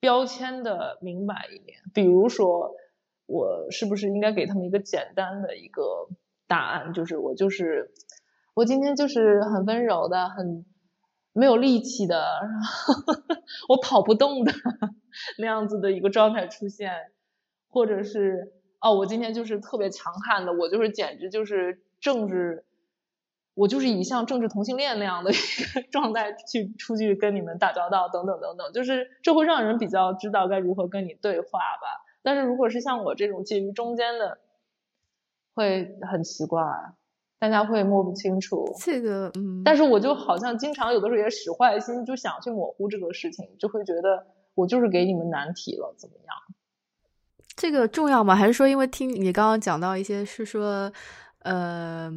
[0.00, 1.78] 标签的明白一点。
[1.94, 2.74] 比如说，
[3.26, 6.08] 我是不是应该给他们一个简单的一个
[6.46, 6.92] 答案？
[6.92, 7.92] 就是我就是
[8.54, 10.64] 我今天就是很温柔的，很。
[11.34, 13.04] 没有力气的，然 后
[13.68, 14.50] 我跑不动的
[15.38, 16.90] 那样子的一个状态出现，
[17.68, 22.64] 或者是哦，我今天就是特别强悍的，我就是简直就是政治，
[23.58, 32.04] 我就是以像政治同性恋那样的一个 状态去出去跟你们打交道，等等等等，就是这会让人比较知道该如何跟你对话吧。
[32.22, 34.38] 但是如果是像我这种介于中间的，
[35.54, 36.62] 会很奇怪。
[37.40, 46.34] 大家会摸不清楚这个，嗯，但是我就好像经常有的时候也使坏心，就想去模糊这个事情，就会觉得我就是给你们难题了，怎么样？
[47.54, 48.34] 这个重要吗？
[48.34, 50.92] 还是说，因为听你刚刚讲到一些是说，
[51.44, 52.10] 呃，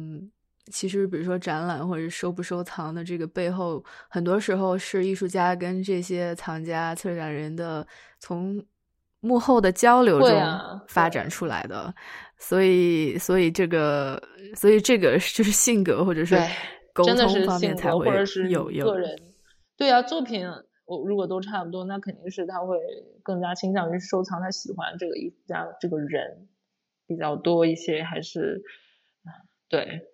[0.70, 7.84] 其实比如说展览或者收不收藏的这个背后，很多时候是艺术家跟这些藏家、策展人的
[8.20, 8.64] 从
[9.20, 10.40] 幕后的交流中
[10.86, 11.92] 发展出来的。
[12.38, 14.22] 所以，所以这个，
[14.54, 16.36] 所以这个就是性格，或者是
[16.92, 18.06] 沟通方面才会
[18.48, 19.16] 有有个人。
[19.76, 20.46] 对啊，作品
[20.84, 22.76] 我如果都差不多，那肯定是他会
[23.24, 26.48] 更加倾向于收藏他喜欢这个艺术家这个人
[27.06, 28.62] 比较多一些，还是
[29.68, 30.08] 对。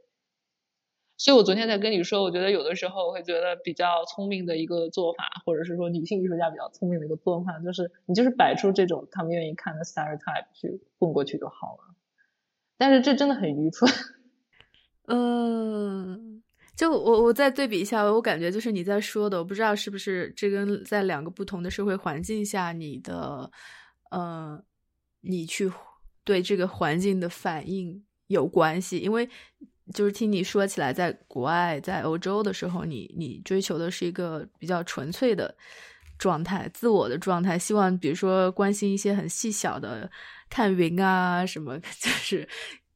[1.19, 11.95] 所以我昨天在跟你说，我觉得有的时候我会觉得比较聪明的一个做法，或者是说女性艺术家比较聪明的一个做法，就是你就是摆出这种他们愿意看的 stereotype 去混过去就好了。
[12.79, 13.93] 但是这真的很愚蠢，
[15.09, 16.41] 嗯，
[16.77, 23.51] 就我我再对比一下，我感觉就是你在说的，我不知道是不是这跟在两个不同的社会环境下，你的，
[24.13, 24.63] 呃，
[25.23, 25.69] 你去
[26.23, 29.29] 对这个环境的反应有关系，因为
[29.95, 35.55] 就是听你说起来，在国外，在欧洲的时候，你你追求的是一个比较纯粹的
[36.19, 40.11] 状态，自我的状态，希望比如说关心一些很细小的，
[40.51, 42.47] 看云啊什么， 就是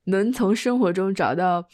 [0.04, 1.66] 能从生活中找到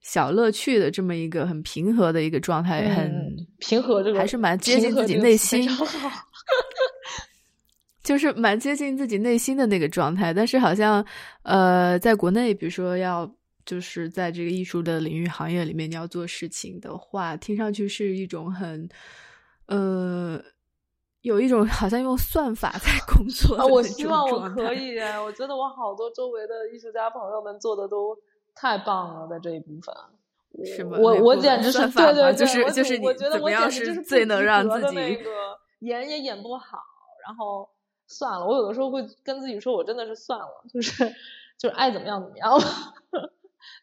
[0.00, 5.68] 小乐趣的这么一个很平和的一个状态，很平和，这个还是蛮接近自己内心，
[8.04, 10.32] 就是蛮接近自己内心的那个状态。
[10.32, 11.04] 但是好像
[11.42, 13.28] 呃，在国内，比如说要。
[13.68, 18.88] 就是在这个艺术的领域行业里面，你要做事情的话，听上去是一种很，
[19.66, 20.42] 呃，
[21.20, 23.58] 有一种好像用算法在工作。
[23.68, 28.16] 我希望我可以，我觉得我好多周围的艺术家朋友们做的都
[28.54, 29.94] 太棒了，在这一部分。
[30.64, 30.96] 是吗？
[30.98, 35.30] 我我简直是对对对，就是就是你怎么样是最能让自己那个
[35.80, 36.78] 演也演不好，
[37.26, 37.68] 然后
[38.06, 38.46] 算了。
[38.46, 41.06] 我有的时候会跟自己说，我真的是算了，就是
[41.58, 42.64] 就是爱怎么样怎么样了。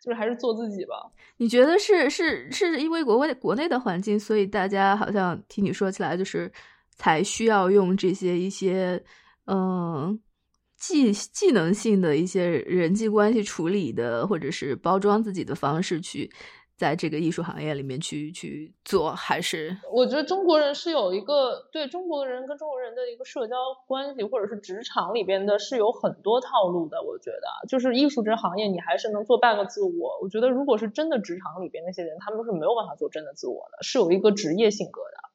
[0.03, 0.93] 就是还是做自己吧。
[1.37, 6.51] 你觉得是是是因为国外国内的环境，所以大家好像听你说起来，就是
[6.95, 9.03] 才需要用这些一些
[9.47, 10.19] 嗯
[10.77, 16.31] 技技能性的一些人际关系处理的，或者是包装自己的方式去。
[16.77, 23.55] 在这个艺术行业里面去去做，还是我觉得中国人是有一个对中国人跟中国人的一个社交
[23.87, 27.01] 关系，或者是职场里边的是有很多套路的。
[27.01, 30.19] 我觉得就是艺术这行业，你还是能做半个自我。
[30.21, 35.29] 我觉得如果是真的职场里边那些人，他们是没有办法做真的自我的，是有一个职业性格的。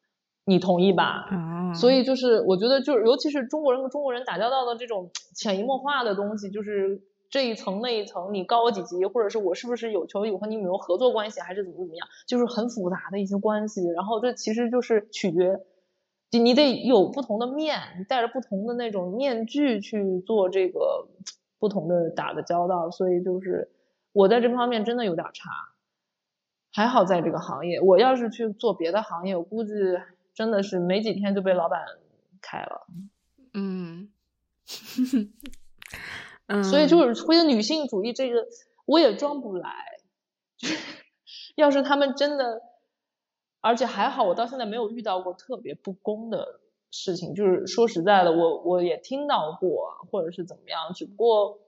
[0.44, 1.26] 你同意吧？
[1.30, 1.72] 啊。
[1.72, 7.02] 所以就是我觉得就是尤其是中国人跟中国人打交道的这种潜移默化的东西，就是。
[7.30, 13.86] 这一层那一层，你高我几级，或者是我是不是有求于我和你有没有合作关系，还是怎么怎么样，就是很复杂的一些关系。
[13.86, 15.60] 然后这其实就是取决，
[16.32, 21.06] 你得有不同的面，你戴着不同的那种面具去做这个
[21.60, 22.90] 不同的打的交道。
[22.90, 23.70] 所以就是
[24.12, 25.48] 我在这方面真的有点差，
[26.72, 27.80] 还好在这个行业。
[27.80, 29.72] 我要是去做别的行业，我估计
[30.34, 31.80] 真的是没几天就被老板
[32.42, 32.86] 开了。
[33.54, 34.10] 嗯。
[36.64, 38.46] 所以就是为了女性主义这个，
[38.86, 39.70] 我也装不来。
[40.58, 40.76] 就是
[41.56, 42.62] 要是他们真的，
[43.60, 47.34] 而且还好，我到现在没有遇到过特别不公的事情。
[47.34, 50.92] 就是说实在的，我我也听到过，或者是怎么样。
[50.94, 51.60] 只不过，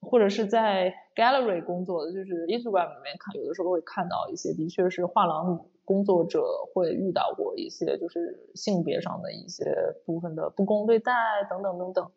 [0.00, 9.64] 或者是在 gallery 工作的，就是 Instagram 里面看，有的时候会看到一些，的确是画廊工作者会遇到过一些，就是性别上的一些
[10.06, 11.12] 部分的不公对待
[11.50, 12.10] 等等等等。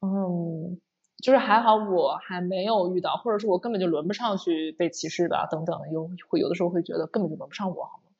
[0.00, 0.80] 嗯。
[1.22, 8.10] 就是还好，我还没有遇到，或者是我根本就轮不上去被歧视吧，等等，有会有的时候会觉得根本就轮不上我，好吗？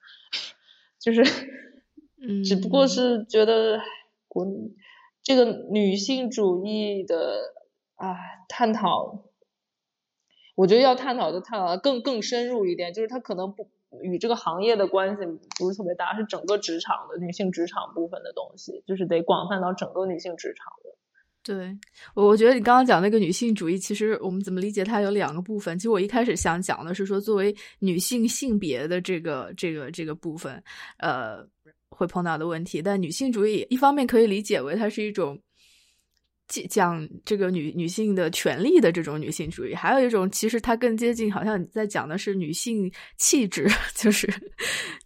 [1.00, 1.22] 就是，
[2.22, 3.80] 嗯，只不过是觉得
[4.28, 4.46] 国
[5.20, 7.40] 这个女性主义的
[7.96, 8.14] 啊
[8.48, 9.24] 探讨，
[10.55, 13.68] 我觉得要探讨就探讨的更更深入一点，就是它可能不
[14.00, 15.26] 与这个行业的关系
[15.59, 20.96] 不是特别大，是整个职场的女性职场部分的东西，就是得广泛到整个女性职场的。
[21.45, 21.76] 对，
[22.14, 25.76] 我我觉得你刚刚讲那个女性主义，其实我们怎么理解它有两个部分。
[25.76, 30.62] 其实我一开始想讲的是说，作为女性性别的这个这个这个部分，
[30.99, 31.45] 呃，
[31.90, 32.80] 会碰到的问题。
[32.80, 35.36] 但女性主义一方面可以理解为它是一种
[36.47, 43.66] 讲这个女女性的权利的这种女性主义，还有一种其实它更接近，好像你在讲的是女性气质，
[43.97, 44.32] 就是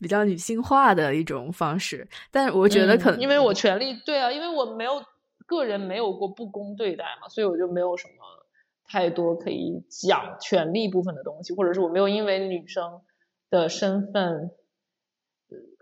[0.00, 2.06] 比较女性化的一种方式。
[2.30, 5.02] 但我觉得可能因为我权利对啊，因为我没有。
[5.46, 8.14] 个人没有过不公对待嘛，所以我就没有什么
[8.84, 13.00] 太多可以讲权利部分的东西，或者是我没有因为女生
[13.50, 14.50] 的身份，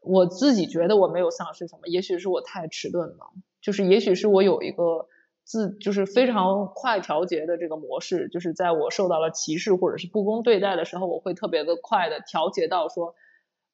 [0.02, 5.08] 我自己觉得我没有丧失什么，也许是我太迟钝了，就是也许是我有一个
[5.44, 13.14] 自就是非常快调节的这个模式，就是在我受到了歧视或者是不公对待的时候，我会特别的快的调节到说，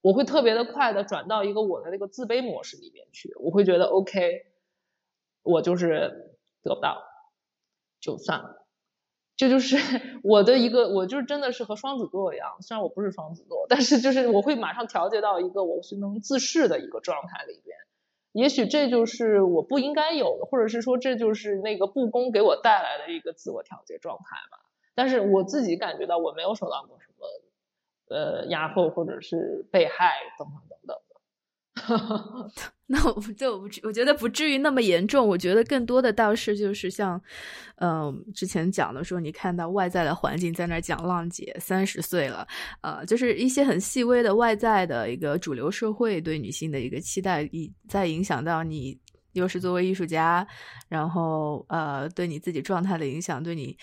[0.02, 4.46] 我会特别的快的转到一个我的那个自卑模式里面去，我会觉得 OK。
[5.42, 7.02] 我就是得不到，
[8.00, 8.66] 就算了。
[9.36, 9.76] 这就是
[10.22, 17.76] 我的一个，我就是真的是和双子座一样，虽然我不是双子座，但是就是我会马上调节到一个我是能自适的一个状态里边。
[18.32, 24.58] 也许这就是我不应该有的，或者是说这就是那个不公给我带来的一个自我调节状态吧。
[24.94, 27.26] 但是我自己感觉到我没有受到过什么
[28.14, 30.69] 呃压迫或者是被害等等。
[32.86, 35.26] 那我就我我觉得不至于那么严重。
[35.26, 37.20] 我觉得更多的倒是就是像，
[37.76, 42.46] 嗯，之前讲的说，你看到外在的环境在那讲浪姐三十岁了，
[42.80, 48.98] 呃，就是一些很细微的外在的一个主流社会对女性的一个期待，以在影响到你，
[49.34, 50.46] 又是作为艺术家，
[50.88, 53.78] 然后呃，对你自己状态的影响，对你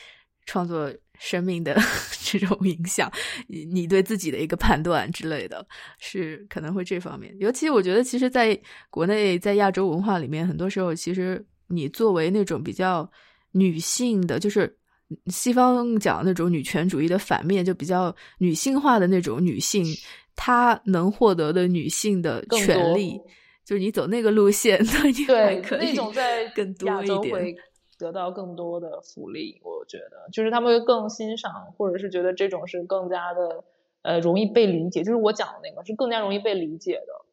[0.46, 1.76] 创作生命的
[2.24, 3.12] 这种影响，
[3.48, 5.66] 你你对自己的一个判断之类的，
[6.00, 7.36] 是可能会这方面。
[7.40, 8.60] 尤其我觉得，其实在
[8.90, 13.10] 国内，在亚洲文化里面，很多时候，其实你作为那种比较
[13.52, 14.78] 女性的，就是
[15.28, 19.86] 西方讲那种女权主义的反面，就比较女性化的那种女性，
[20.36, 23.18] 她能获得的女性的权利，
[23.66, 24.78] 就是你走那个路线，
[25.26, 27.56] 对，可那种在更多一点。
[27.98, 33.64] 得到更多的福利，我觉得就是他们会更欣赏，或者是觉得这种是更加的
[34.04, 35.04] 呃容易被理解。
[35.04, 37.26] 就是我讲的那个是更加容易被理解的，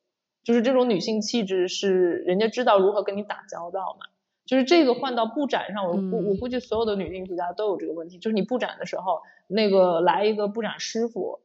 [0.42, 4.06] 就是这种女性气质是人家知道如何跟你打交道嘛。
[4.46, 8.18] 就是这个换到布展上，我估我估计所有的女性艺术家都有这个问题。
[8.18, 11.40] 就是你布展的时候，那个来一个布展师傅，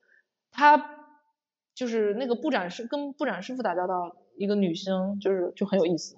[0.51, 0.97] 他
[1.73, 6.17] 就是那个布展师跟布展师傅打交道，一个女生就是就很有意思。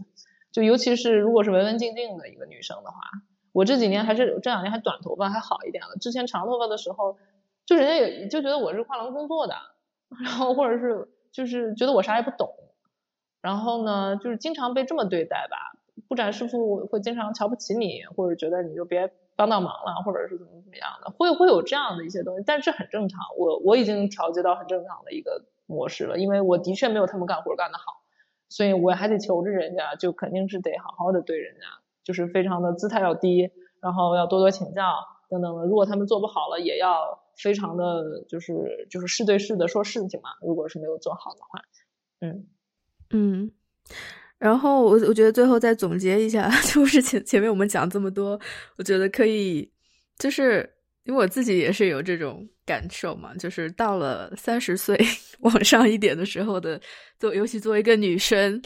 [0.52, 2.97] 就尤其是如果是文文静静的一个女生的话，
[3.54, 5.95] 我这几年还是这两年还短头发还好一点了。
[5.99, 7.18] 之前长头发的时候，
[7.66, 9.56] 就人家也就觉得我是画廊工作的，
[10.24, 12.54] 然后或者是就是觉得我啥也不懂，
[13.41, 15.58] 然后呢就是经常被这么对待吧。
[16.08, 22.43] 布展师傅会经常瞧不起你，或者觉得你就别帮到忙了，或者是怎么怎么样的，会会有这样的一些东西。
[22.45, 28.01] 但是这很正常，我我已经调节到很正常的一个模式了，因为我的确没有他们干活干得好。
[28.52, 31.62] 所以我还得求着人家，就肯定是得好好的对人家，
[32.04, 33.49] 就是非常的姿态要低，
[33.80, 34.84] 然后要多多请教
[35.30, 35.64] 等等的。
[35.64, 40.32] 如果他们做不好了，也要非常的就是就是是对是的说事情嘛。
[40.41, 41.62] 如果是没有做好的话，
[42.20, 42.47] 嗯
[43.12, 43.52] 嗯。
[44.38, 48.38] 然后我我觉得最后再总结一下， 就是前前面我们讲这么多，
[48.78, 49.72] 我觉得可以
[50.18, 50.76] 就是。
[51.04, 54.95] 因为我自己也是有这种感受嘛，就是到了三十岁
[55.41, 56.80] 往上一点的时候的，
[57.20, 58.62] 做尤其作为一个女生，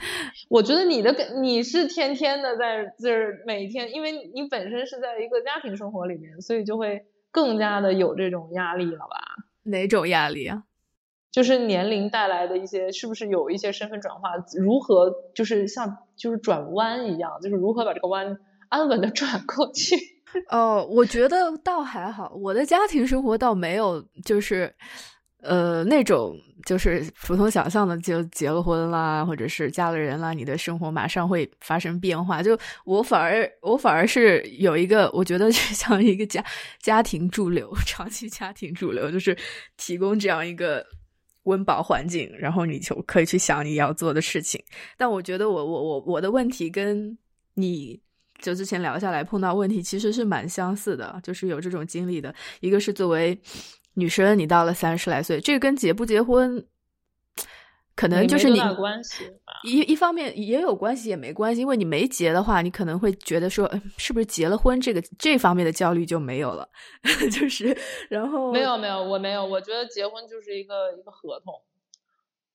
[0.49, 9.43] 我觉得你的你是天天的在就是每天，因为你本身是在一个家庭生活里面，所以就会更加的有这种压力了吧？
[9.63, 10.63] 哪种压力啊？
[11.31, 14.29] 就是年龄带来的一些，是不是有一些身份转化？
[14.57, 18.37] 如何就是像就是转弯一样，就是如何把这个弯
[18.69, 19.95] 安稳的转过去？
[20.49, 24.73] 哦，我觉得倒还好，我的家庭生活倒没有，就是，
[25.41, 32.43] 呃，那种就是普通想象的，就结了婚啦，或者是嫁了人啦，你的生活马上会发生变化。
[32.43, 36.43] 就我反而，我反而是有一个，我觉得就 像一个家
[36.79, 39.37] 家庭驻留，长期家庭驻留，就是
[39.77, 40.85] 提供这样一个
[41.43, 44.63] 温饱环境，然后你就可以去想你要做的事情。
[44.97, 47.17] 但我觉得，我我我我的问题跟
[47.53, 48.04] 你。
[48.39, 52.33] 就之前聊下来碰到问题，其实是蛮相似的，就是有这种经历的。
[52.59, 53.39] 一个是作为
[53.93, 56.63] 女生，你到了三十来岁，这个跟结不结婚，
[57.95, 58.59] 可能就是你
[59.63, 61.61] 一一方面也有关系，也没关系。
[61.61, 66.67] 因为你没结的话，你可能会觉得说，是不是结了婚，这个这方面的焦虑就没有了。
[67.31, 67.75] 就是
[68.09, 71.53] 然后没有没有，我没有，我觉得结婚就是一个一个合同。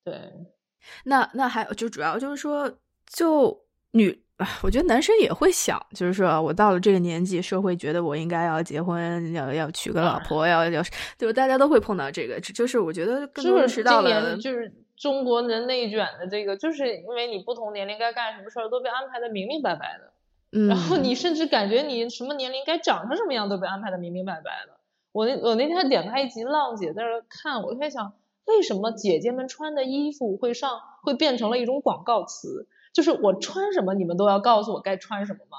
[0.05, 0.15] 对，
[1.05, 2.71] 那那还就主要就是说，
[3.07, 4.23] 就女。
[4.63, 10.83] 我觉得男生也会想，就是说我到了这个年纪，社会觉得我应该要结婚，要要娶个老婆，要要，
[11.19, 20.13] 就是大家都会碰到这个，就是我觉得更多是到了，就是中国人内卷的这个，就是因为你不同年龄该干什么事儿都被安排的明明白白的，
[20.53, 24.79] 嗯，然后你甚至感觉你什么年龄该长成什么样都被安排的明明白白的。
[25.13, 28.13] 我那我那天点开一集《浪姐》在那看，我在想，
[28.47, 32.69] 为什么姐姐们穿的衣服会上会变成了一种广告词？
[32.93, 35.59] 就是我穿什么，你们都要告诉我该穿什么吗？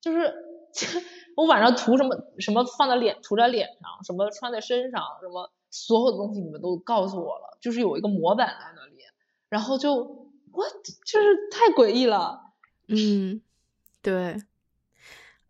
[0.00, 0.32] 就是
[1.36, 9.02] 我晚上涂什么什么放在脸涂在脸上，什么穿在身上，什么所有的东西你们都告诉我了，就是有一个模板在那里，
[9.48, 10.64] 然后就我
[11.04, 12.40] 就是太诡异了。
[12.88, 13.40] 嗯，
[14.00, 14.36] 对，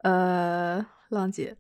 [0.03, 1.57] 呃，浪姐，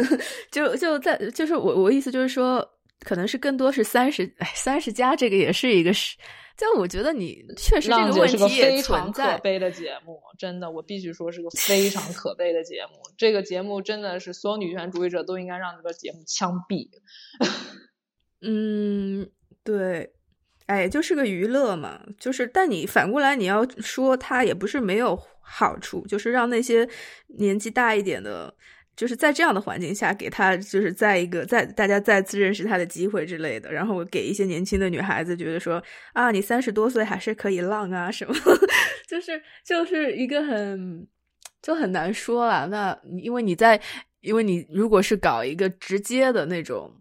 [0.52, 2.68] 就就在就是我我意思就是说，
[3.00, 6.18] 可能是更多是三十哎三十加这个也是一个是。
[6.56, 9.36] 就我觉得你确实这个问题也存在。
[9.36, 12.92] 可悲的节目，真的，我必须说是个非常可悲的节目。
[13.16, 16.88] 这个节目真的是所有女权主义者都应该让这个节目枪毙。
[18.40, 19.28] 嗯，
[19.62, 20.12] 对，
[20.66, 26.88] 哎，就是个娱乐嘛，就是，但你反过来你要说它也不是没有好处，就是让那些
[27.38, 28.54] 年纪大一点的。
[28.96, 35.82] 就是在这样的环境下，给他就是在一个在大家再次认识他的机会之类的，然后给一些年轻的女孩子觉得说
[36.12, 38.34] 啊，你三十多岁还是可以浪啊什么，
[39.08, 41.06] 就是就是一个很
[41.60, 42.66] 就很难说了。
[42.68, 43.80] 那因为你在，
[44.20, 46.92] 因为你如果是搞一个直接的那种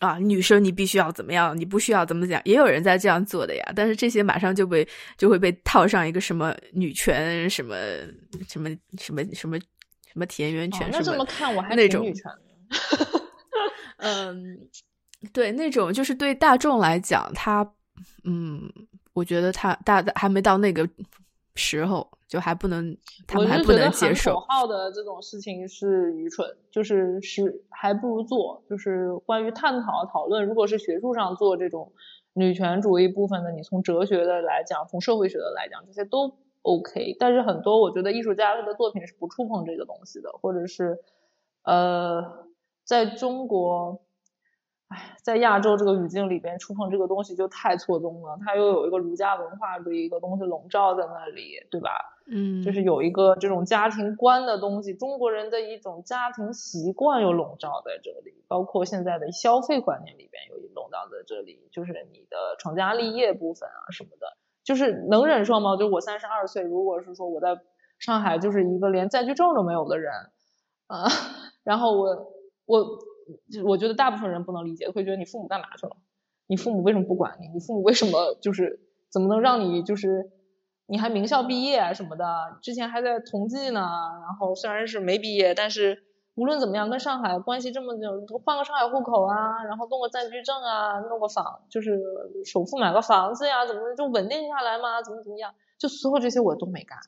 [0.00, 3.72] 啊，女生你必须要怎么样，你不需要怎么讲，也有人在这样做的呀。
[3.74, 4.86] 但是这些马上就被
[5.16, 7.76] 就会被套上一个什么女权什么
[8.46, 8.68] 什么
[8.98, 9.24] 什么。
[9.32, 9.58] 什么
[10.26, 10.88] 田园犬？
[10.92, 12.30] 那这么看，我还那种女权
[13.98, 14.68] 嗯，
[15.32, 17.74] 对，那种就是对大众来讲，他，
[18.24, 18.70] 嗯，
[19.12, 20.88] 我觉得他大还没到那个
[21.54, 22.96] 时候，就还不能，
[23.26, 24.34] 他们还不能接受。
[24.34, 31.92] 口号的这种事情是愚蠢，就是是还不如做，就是关于探讨讨论，如果是学术上做这种
[32.32, 37.16] 女权主义部分的，你从哲学的来讲，从社会学的来讲，这些都 OK。
[37.18, 40.98] 但是很多我觉得艺术家他的作品是不触碰这个东西的，或者是
[41.64, 42.48] 呃。
[42.82, 44.00] 在中国，
[44.88, 48.36] 哎，在亚洲这个语境里边，触碰这个东西就太错综了。
[48.44, 51.90] 它又有一个儒家文化的一个东西笼罩在那里，对吧？
[52.26, 64.26] 嗯，就是有一个这种家庭观的东西，中国人的一种家庭习惯又笼罩在这里，包括现在的消费观念里边又笼罩在这里，就是你的成家立业部分啊什么的，
[64.70, 65.76] 就是能忍受吗？
[65.76, 67.58] 就我三十二岁，如果是说我在
[67.98, 70.12] 上海就是一个连暂居证都没有的人，
[70.86, 71.10] 啊，
[71.64, 72.32] 然后我。
[72.66, 72.86] 我
[73.64, 75.96] 我觉得大部分人不能理解，会觉得你父母干嘛去了？
[76.46, 77.48] 你父母为什么不管你？
[77.48, 78.78] 你父母为什么就是
[79.10, 80.30] 怎么能让你就是
[80.86, 82.24] 你还名校毕业什么的？
[82.62, 86.04] 之前还在同济呢，然后虽然是没毕业，但是
[86.40, 92.00] 无论怎么样，跟上海关系这么久，换个上海户口啊，然后弄个暂居证啊，弄个房就是
[92.46, 95.02] 首付买个房子呀，怎么就稳定下来嘛？
[95.02, 95.52] 怎么怎么样？
[95.76, 96.98] 就所有这些我都没干。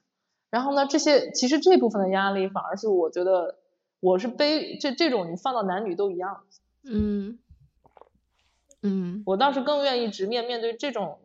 [0.51, 3.57] 然后呢，这些其实这部分的压力反而是我觉得。
[4.05, 6.43] 我是背这这种，你放到男女都一样。
[6.83, 7.39] 嗯
[8.83, 11.21] 嗯，我倒是更愿意直面面对这种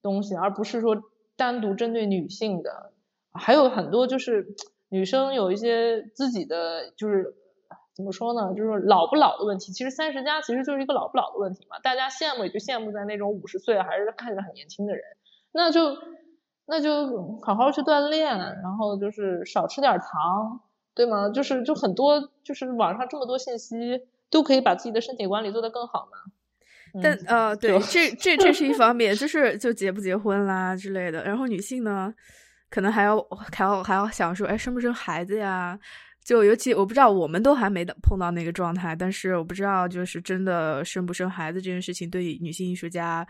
[0.00, 0.96] 东西，而不是说
[1.36, 2.94] 单独针对女性的。
[3.34, 4.56] 还有很多就是
[4.88, 7.34] 女生有一些自己的，就是
[7.94, 9.72] 怎么说呢，就是老不老的问题。
[9.72, 11.78] 其实三十加其实就是一个老不老的问题嘛。
[11.80, 15.02] 大家羡慕也就羡慕在那种五十岁还是看着很年轻的人，
[15.52, 15.96] 那就
[16.66, 20.60] 那就好好去锻炼，然后就是少吃点糖。
[20.96, 21.28] 对吗？
[21.28, 27.02] 就是就很多，就是网上这么多信息，都可以把自己的身体管理做得更好嘛。
[27.02, 31.22] 但呃，对，这这这是一方面，就是就结不结婚啦之类的。
[31.22, 32.14] 然后女性呢，
[32.76, 33.18] 可能还要
[33.50, 35.78] 还要还要想说，哎，生不生孩子呀？
[36.22, 43.26] 就尤其我不知道，我们都还没碰到那个状态，但是我不知道，就是真的生不生孩子这件事情，对女性艺术家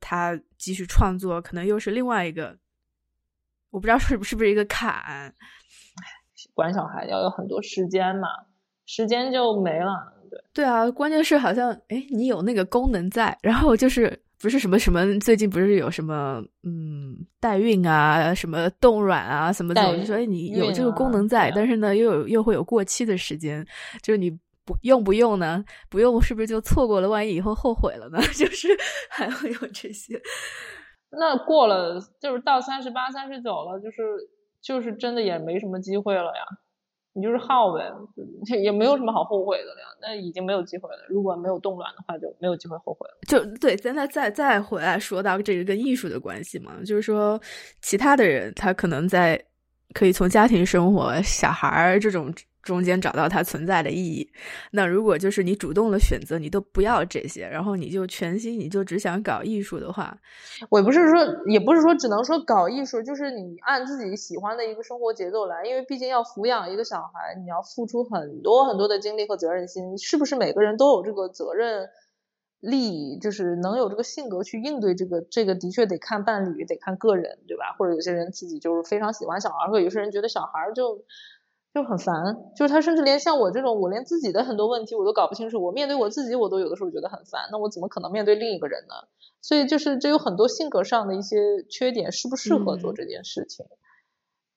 [0.00, 2.58] 她继续创作，可能又是另外一个，
[3.70, 5.32] 我不知道是不是不是一个坎。
[6.54, 8.26] 管小孩要有很多时间嘛，
[8.84, 10.12] 时间就没了。
[10.28, 23.66] 对对啊，关键是好像哎，你有那个功能在，然后就是不是什么什么，最近不是有什么嗯代孕啊，什么冻卵啊，什么的，就说哎，你有这个功能在，但是呢，又有又会有过期的时间，
[24.02, 24.30] 就是你
[24.64, 25.64] 不用不用呢？
[25.90, 27.08] 不用是不是就错过了？
[27.08, 28.18] 万一以后后悔了呢？
[28.36, 28.68] 就是
[29.10, 30.20] 还会有这些。
[31.10, 34.02] 那过了就是到三十八、三十九了，就是。
[34.60, 36.42] 就是真的也没什么机会了呀，
[37.18, 37.92] 你就是耗呗，
[38.62, 39.98] 也没有什么好后悔的了。
[40.00, 43.18] 那已经没有机会了，如果没有动卵的话，就没有机会后悔了。
[43.26, 47.40] 就对，咱再再再回来说到这个跟艺术的关系嘛，就是说
[47.82, 49.44] 其他的人他可能在
[49.92, 52.32] 可以从家庭生活、小孩儿这种。
[52.68, 54.30] 中间找到它存在的意义。
[54.72, 60.18] 那如果就是你主动的选择，你都不要这些，然后你就全心，你就只想搞艺术的话，
[60.68, 65.64] 我不是说，也不是说只能说搞艺术，就是你按自己喜欢的一个生活节奏来。
[65.64, 69.96] 因为毕竟要抚养一个小孩，你要付出很多很多的精力和责任心。
[69.96, 71.88] 是不是每个人都有这个责任
[72.60, 75.22] 力，就是能有这个性格去应对这个？
[75.22, 77.74] 这个的确得看伴侣，得看个人，对吧？
[77.78, 81.02] 或者有些人自己就是非常喜欢小孩，或者有些人觉得小孩就。
[81.74, 88.94] 就很烦，就是他甚至连像我这种，我连自己的很多问题我都搞不清楚，我面对我自己我都有的时候觉得很烦，那我怎么可能面对另一个人呢？
[89.42, 93.66] 所以就是这有很多性格上的一些缺点，适不适合做这件事情，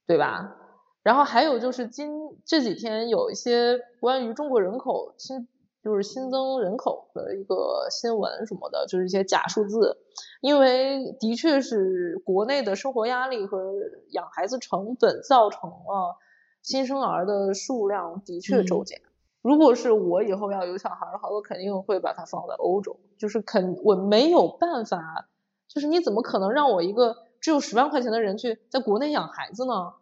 [0.08, 0.56] 对吧？
[1.04, 2.12] 然后还有就是今
[2.46, 5.48] 这几天有一些关于中国人口新
[5.84, 9.98] 就是新增人口的一个新闻什么的，就是一些假数字，
[10.42, 13.74] 因为的确是国内的生活压力和
[14.12, 16.18] 养孩子成本造成了。
[16.62, 19.02] 新生儿的数量的确骤减。
[19.42, 23.00] 如果是我以后要有小孩的话，我肯定会把它放在欧洲。
[23.18, 25.28] 就是肯我没有办法，
[25.68, 29.94] 就是你怎么可能让我一个只有十万块钱的人去在国内养孩子呢？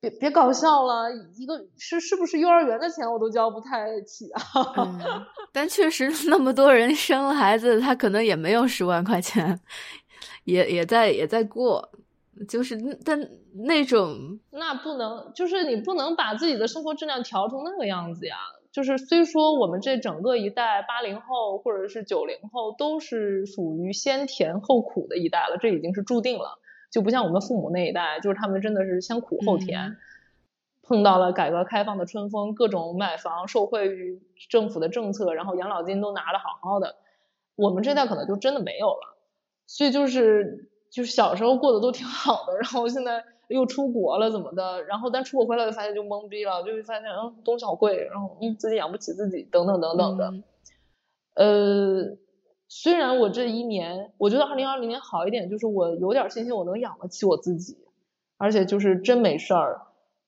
[0.00, 4.42] 别别搞笑了，一个是是不是幼儿园的钱我都交不太起啊？
[5.50, 9.58] 但确实那么多人生了孩子，他可能也没有十万块钱，
[10.44, 11.90] 也也在也在过。
[12.46, 18.36] 就是但那种，那不能，就是你不能把自己的生活质量调成那个样子呀。
[18.70, 26.58] 就是虽说我们这整个一代八零后或者是九零后都是属于先甜后苦的一代了，这已经是注定了，
[26.92, 29.96] 就不像我们父母那一代，就是他们真的是先苦后甜。
[30.82, 36.96] 碰到了改革开放的春风，各种买房受惠于政府的政策，然后养老金都拿的好好的。
[37.56, 39.18] 我们这代可能就真的没有了，
[39.66, 50.34] 所以就是就是小时候过得都挺好的，然后现在又出国了怎么的，然后但出国回来就发现就懵逼了，就会发现嗯东西好贵，然后嗯自己养不起自己等等等等的，
[51.34, 52.18] 呃。
[52.70, 57.78] 虽然我这一年，我觉得二零二零年好一点，就是我有点信心，我能养得起我自己，
[58.36, 59.80] 而且就是真没事儿。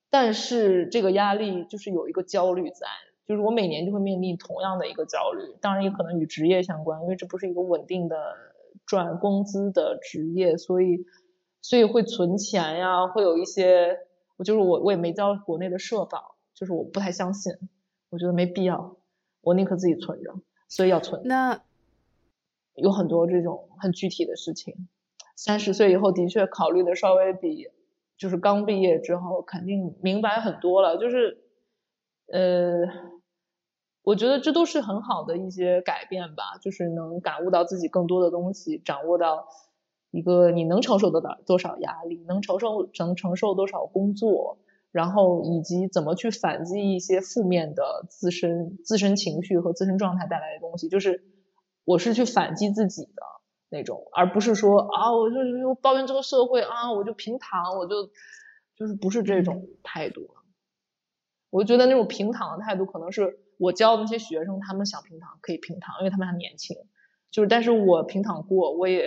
[0.09, 2.87] 但是这个压力就是有一个焦虑在，
[3.27, 8.17] 就是我每年就会面临同样的一个焦虑，当然也可能与职业相关，因为这不是一个稳定的
[8.91, 11.05] 赚工资的职业，所以
[11.61, 13.99] 所以会存钱呀，会有一些，
[14.35, 17.53] 我就是我我也没交国内的社保，就是我不太相信，
[18.09, 18.97] 我觉得没必要，
[19.39, 20.35] 我宁可自己存着，
[20.67, 21.21] 所以要存。
[21.23, 21.61] 那。
[22.75, 24.87] 有很多这种很具体的事情，
[25.35, 27.67] 三十岁以后的确考虑的稍微比
[28.17, 31.43] 就是刚毕业之后肯定明白很多了，就是
[32.31, 32.87] 呃，
[34.03, 39.47] 我觉得这都是很好的一些改变吧，就是能感悟到自己更多的东西，掌握到
[40.11, 44.57] 一个你能承受得到多少压力，能承受能承受多少工作，
[44.91, 51.23] 然后以及怎么去反击一些负面的自身自身情绪和自身状态带来的东西，就是。
[51.83, 53.23] 我是去反击自己的
[53.69, 58.05] 那种，而不是说啊，我就就抱怨这个社会啊，我就平躺，我就
[58.75, 60.29] 就是不是这种态度。
[61.49, 66.75] 我觉得那种平躺的态度，可能是我教的那些学生，他们想平躺可以平躺，因为他们还年轻。
[67.29, 69.05] 就是，但是我平躺过，我也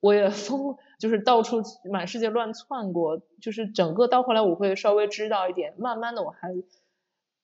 [0.00, 6.54] 我也 疯，就是到处满世界乱窜过，就是整个到后来，我会稍微知道一点，慢慢的我还。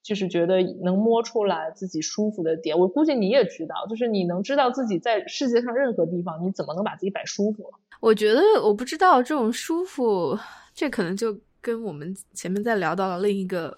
[0.01, 7.79] 就是觉得能摸出来自己舒服的点，我估计你也知道，就是你能知道自己在世界上任何地方，你怎么能把自己摆舒服了？
[8.01, 10.39] 我觉得我不知道这种舒服，
[10.73, 13.77] 这可能就跟我们前面在聊到了另一个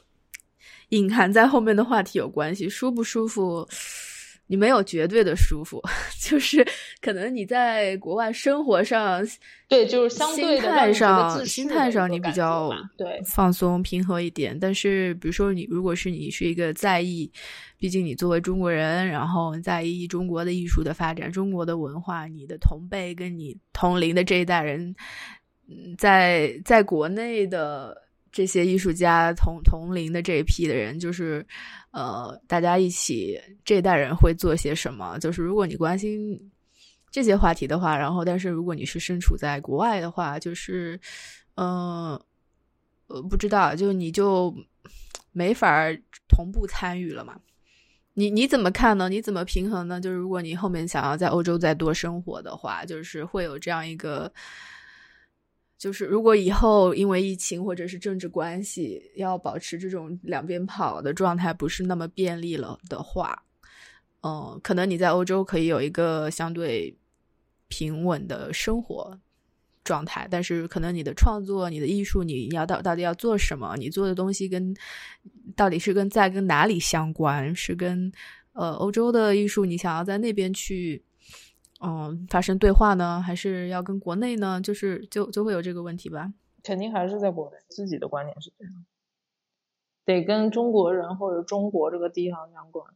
[0.90, 3.66] 隐含在后面的话题有关系，舒不舒服？
[4.46, 5.80] 你没有绝对的舒服，
[6.20, 6.66] 就是
[7.00, 9.24] 可能你在国外生活上，
[9.68, 12.68] 对，就是相对心态上，心态上你比较
[12.98, 14.58] 对放松平和一点。
[14.58, 17.30] 但是，比如说你如果是你是一个在意，
[17.78, 24.92] 毕竟你作为中国人，然后在意中国的艺术的发展、中国的文化，你的同辈跟你同龄的这一代人，
[25.68, 27.96] 嗯，在在国内的。
[28.32, 31.44] 这些艺术家同同龄的这一批的人，就是，
[31.90, 35.18] 呃，大家一起这一代人会做些什么？
[35.18, 36.38] 就是如果你关心
[37.10, 41.00] 这些话题的话，然后，但是如果你是身处在国外的话，就是，
[41.56, 42.12] 嗯，
[43.08, 44.54] 呃，不知道，就你就
[45.32, 45.90] 没法
[46.28, 47.36] 同步参与了嘛？
[48.14, 49.08] 你你怎么看呢？
[49.08, 50.00] 你怎么平衡呢？
[50.00, 54.32] 就是如果你后面想要在欧洲再多生活的话，就是会有这样一个。
[55.80, 63.42] 就是如果以后因为疫情或者是政治关系要保持这种两边跑的状态不是那么便利了的话，
[64.20, 66.94] 嗯，可能你在欧洲可以有一个相对
[67.68, 69.18] 平稳的生活
[69.82, 73.74] 状态，但是可能你的创作、你的艺术，你要到到底要做什么？
[73.78, 74.76] 你做的东西跟
[75.56, 77.56] 到底是跟在跟哪里相关？
[77.56, 78.12] 是跟
[78.52, 81.02] 呃欧洲的艺术，你想要在那边去？
[81.82, 84.60] 嗯，发生对话呢，还是要跟国内呢？
[84.60, 86.34] 就是就就会有这个问题吧。
[86.62, 88.84] 肯定还是在国内，自己的观点是这样，
[90.04, 92.86] 得跟中国人或者中国这个地方相关。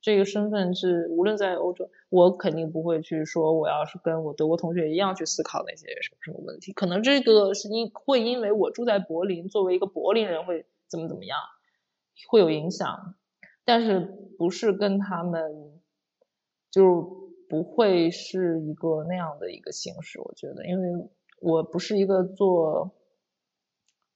[0.00, 6.72] 这个身份是无论在欧洲，我肯定不会去说我要是跟我德国同学一样去思考那些什么什么问题。
[6.72, 11.40] 可能这个是因会因为我住在柏林，作为一个柏林人会怎么怎么样，
[12.28, 13.16] 会有影响，
[13.64, 13.98] 但是
[14.38, 15.80] 不是跟他们
[16.70, 17.23] 就。
[17.48, 21.08] 不会是一个那样的一个形式，我觉得，因为
[21.40, 22.92] 我不是一个做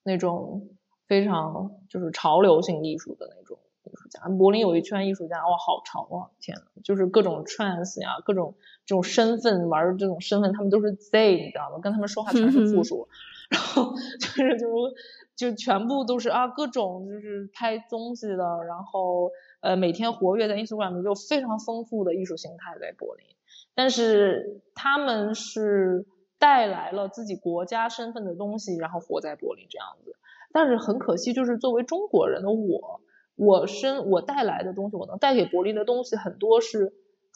[0.03, 0.69] 那种
[1.07, 4.29] 非常就是潮流性艺术的那种艺术家。
[4.29, 6.31] 柏林有一圈艺术家，哇，好潮啊！
[6.41, 8.55] 天呐，就是各种 trans 呀，各种
[8.87, 11.79] 这种身份玩这种身份，他们都是 they，你知道吗？
[11.81, 13.09] 跟他们说话全是复数，
[13.51, 14.95] 然后就是就是
[15.37, 19.31] 就全部都是啊，各种就是拍东西的，然后。
[19.61, 23.27] 呃，每天活跃在 Instagram 里就非常丰富的艺术形态在柏林，
[23.75, 26.07] 但是他们是
[26.39, 30.15] 带来了自己国家身份的东西，然后活在柏林这样子。
[30.53, 33.01] 但是很可惜，就是作为中国人的我，
[33.35, 36.93] 我身我带来的东西，我能带给柏林的东西很多是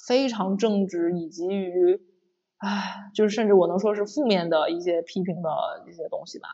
[0.07, 2.01] 非常正直，以及于，
[2.59, 5.51] 唉，就是甚至我能说是负面的一些批评的
[5.91, 6.49] 一些东西吧，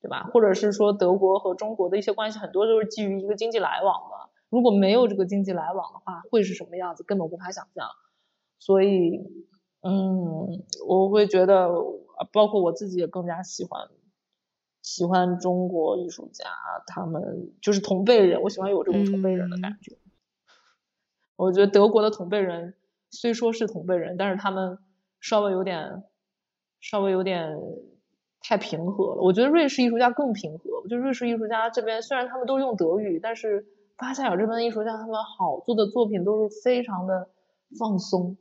[0.00, 0.30] 对吧？
[0.32, 4.27] 或者是说德国和中国的一些关系，很多都是基于一个经济来往的。
[4.50, 7.02] 如果没有这个经济来往的话，会是什么样子？
[7.02, 7.86] 根本无法想象。
[8.58, 9.18] 所以，
[9.82, 11.70] 嗯，我会觉得，
[12.32, 13.88] 包括我自己也更加喜欢
[14.82, 16.46] 喜欢中国艺术家，
[16.86, 19.96] 他们就是同辈人，我喜欢有这种同辈人的感觉。
[21.36, 22.74] 我觉得德国的同辈人
[23.10, 24.78] 虽说是同辈人，但是他们
[25.20, 26.02] 稍微有点，
[26.80, 27.56] 稍微有点
[28.40, 29.22] 太平和了。
[29.22, 30.80] 我觉得瑞士艺术家更平和。
[30.82, 33.66] 我觉得瑞士艺术家这边虽然他们都用德语，但是
[33.98, 37.28] 巴塞尔这边的艺术家他们好做的作品都是非常的
[37.78, 38.38] 放松。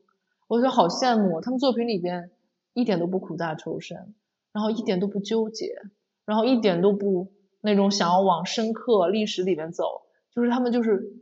[0.47, 2.31] 我觉得好羡慕他们作品里边
[2.71, 4.15] 一点都不苦大仇深，
[4.53, 5.81] 然后一点都不纠结，
[6.23, 11.17] 然后一点都不那种想要往深刻历史里面走，就是他们就是。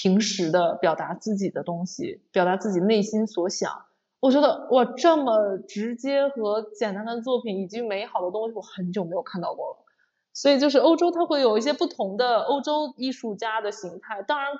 [0.00, 3.86] 平时的表达自己的东西，表达自己内心所想，
[4.20, 9.76] 我觉得哇，这么直接和简单的作品以及美好的东西，我很久没有看到过了。
[10.40, 14.52] 所以就是欧洲，它会有一些不同的欧洲艺术家的形态，当然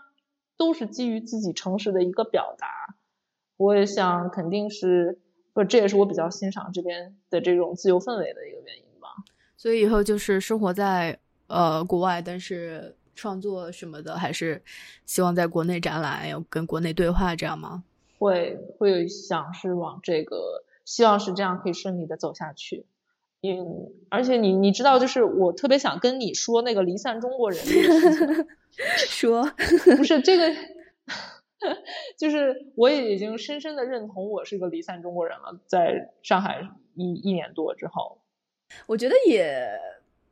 [0.56, 2.96] 都是基于自己诚实的一个表达。
[3.56, 5.20] 我也想，肯定是
[5.52, 9.08] 不，这也是我比较欣赏这边的这种自由氛围的一个原因吧。
[9.56, 11.16] 所以以后就是生活在
[11.46, 12.96] 呃国外，但是。
[13.20, 14.62] 创作什么的，还是
[15.04, 17.82] 希望在国内展览，要跟国内对话，这样吗？
[18.16, 22.86] 会会想是往这个，希望是这样可以顺利的走下去。
[23.42, 28.46] 嗯，而且你你知道，就是我特别想跟你说那个离散中国人的事情。
[29.08, 29.42] 说，
[29.96, 30.54] 不是这个，
[32.18, 38.20] 就是我也已经深深的认同我是个离散中国人了，在上海一一年多之后，
[38.86, 39.68] 我觉得也。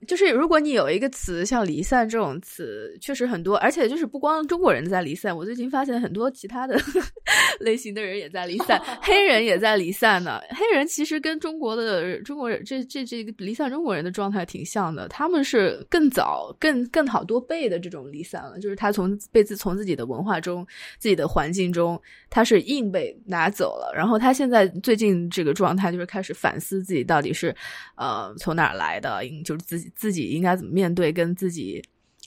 [0.07, 6.79] 就是如果你有一个词像离散这种词，确实很多，而且就是不光中国人在离散，我最近发现很多其他的
[7.61, 10.39] 类型的人也在离散，黑人也在离散呢。
[10.51, 20.65] 黑人其实跟中国的中国人这这这个离散中国人的状态挺像的，他们是更早、更更好多倍的这种离散了，就是他从被自从自己的文化中、
[20.99, 27.55] 自己的环境中，他是硬被拿走了，然后他现在最近这个状态就是开始反思自己到底是
[27.97, 29.86] 呃从哪来的，就是自己。
[29.95, 31.83] 自己应该怎么面对跟自己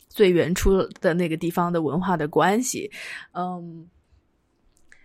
[0.07, 2.89] 最原初的那个地方的文化的关系？
[3.34, 3.88] 嗯，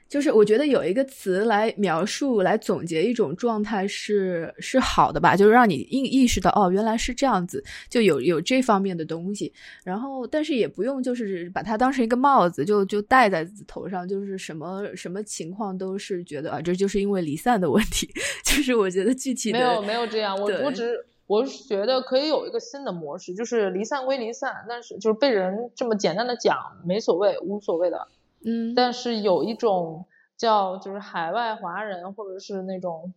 [0.09, 9.52] 就是我觉得有一个词来描述、来总结一种状态是是好的吧，就是让你意意识到哦，原来是这样子，就有有这方面的东西。
[9.84, 18.09] 然后，但是也不用就是把它当成一个帽子，就就戴在头上，就是什么什么情况都是觉得啊，这就是因为离散的问题。
[18.44, 20.94] 就是我觉得具体没有没有这样，我我只。
[21.27, 28.09] 我是觉得可以有一个新的模式，就是离散归离散，但是就是被人这么简单的讲没所谓，无所谓的。
[28.45, 30.07] 嗯，但是有一种
[30.37, 33.14] 叫就是海外华人，或者是那种，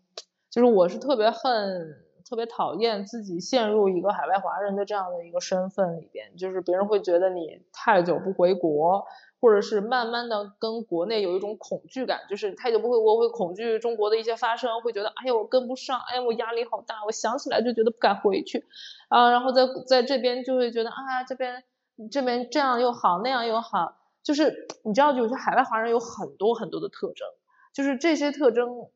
[0.50, 1.98] 就是我是特别恨、
[2.30, 9.06] 特别讨厌自己陷入一个海外华人的这样的一个身份里边，就是别人会觉得你太久不回国。
[9.40, 18.66] 或者是慢慢的跟国内有一种恐惧感，就是太久不回国会恐惧中国的一些发生，会觉得哎呦我跟不上，哎呀我压力好大，我想起来就觉得不敢回去，
[19.10, 21.64] 啊，然后在在这边就会觉得啊这边
[22.12, 27.28] 这边这样又好那样又好，就是你知道，就是海外华人有很多很多的特征，
[27.74, 28.88] 就是这些特征，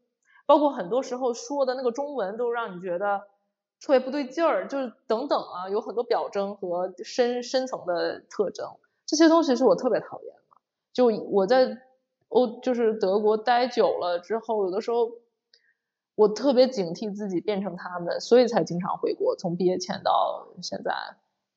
[0.48, 3.22] 包括很多时候说的那个中文都让你觉得
[3.80, 8.68] 特别不对劲儿，就是等等啊，有很多表征和深深层的特征。
[9.12, 10.42] 这些东西是我特别讨厌的。
[10.94, 11.82] 就我在
[12.30, 15.12] 欧，就是德国待久了之后，有的时候
[16.16, 19.36] 我特别警惕自己变成他们，所以才经常回国。
[19.36, 20.94] 从毕业前到现在，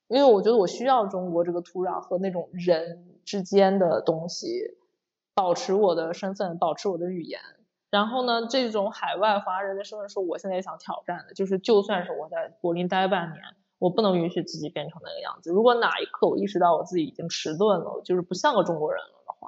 [0.09, 4.75] 因为我觉得我需要中国这个土壤和那种人之间的东西，
[5.33, 7.39] 保持我的身份，保持我的语言。
[7.89, 13.41] 然后呢，这种海外华人的身份是我现在也想挑战的，就是就算是我在柏林待半年。
[13.85, 15.51] 我不能允许自己变成那个样子。
[15.51, 19.47] 如果哪一刻我意识到我自己已经迟钝了，就是不像个中国人了的话，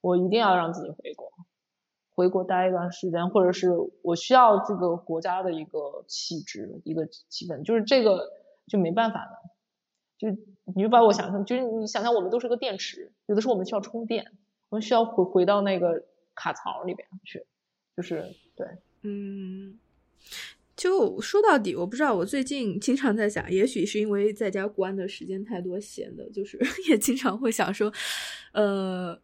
[0.00, 1.32] 我一定要让自己回国，
[2.14, 3.72] 回国待一段时间，或者是
[4.02, 8.30] 我需要这个国家的一个气质、一个气氛，就是这个
[8.68, 9.50] 就没办法的。
[10.18, 10.28] 就
[10.72, 14.30] 你就把我想象，就是你想象我们都是个电池，有的时候我们需要充电，
[14.68, 16.04] 我们需要回回到那个
[16.36, 17.44] 卡槽里边去，
[17.96, 18.68] 就是对，
[19.02, 19.80] 嗯。
[20.76, 22.12] 就说到底，我不知道。
[22.12, 26.58] 我最近经常在想，也许是因为在家关的时间太多，闲的，就是
[26.90, 27.92] 也经常会想说，
[28.52, 29.16] 呃，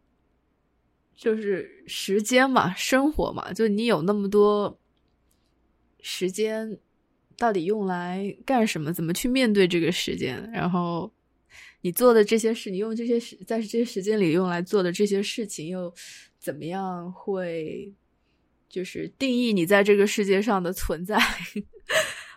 [1.17, 4.79] 就是时间嘛，生活嘛，就你有那么多
[6.01, 6.79] 时间，
[7.37, 8.93] 到底用来干什么？
[8.93, 10.49] 怎么去面对这个时间？
[10.53, 11.13] 然后
[11.81, 15.93] 你做的这些事，你用这些时在这些时间里用来做的这些事情，又
[16.39, 17.93] 怎么样会？
[18.71, 21.19] 就是定义你在这个世界上的存在，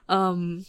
[0.08, 0.66] 嗯，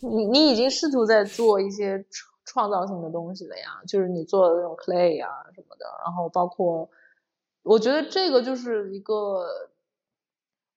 [0.00, 2.04] 你你已经试图在做一些
[2.44, 6.88] 创造性的东西了呀，就是你做的那种 clay 啊什么的，然后包括，
[7.62, 9.70] 我觉得这个就是一个，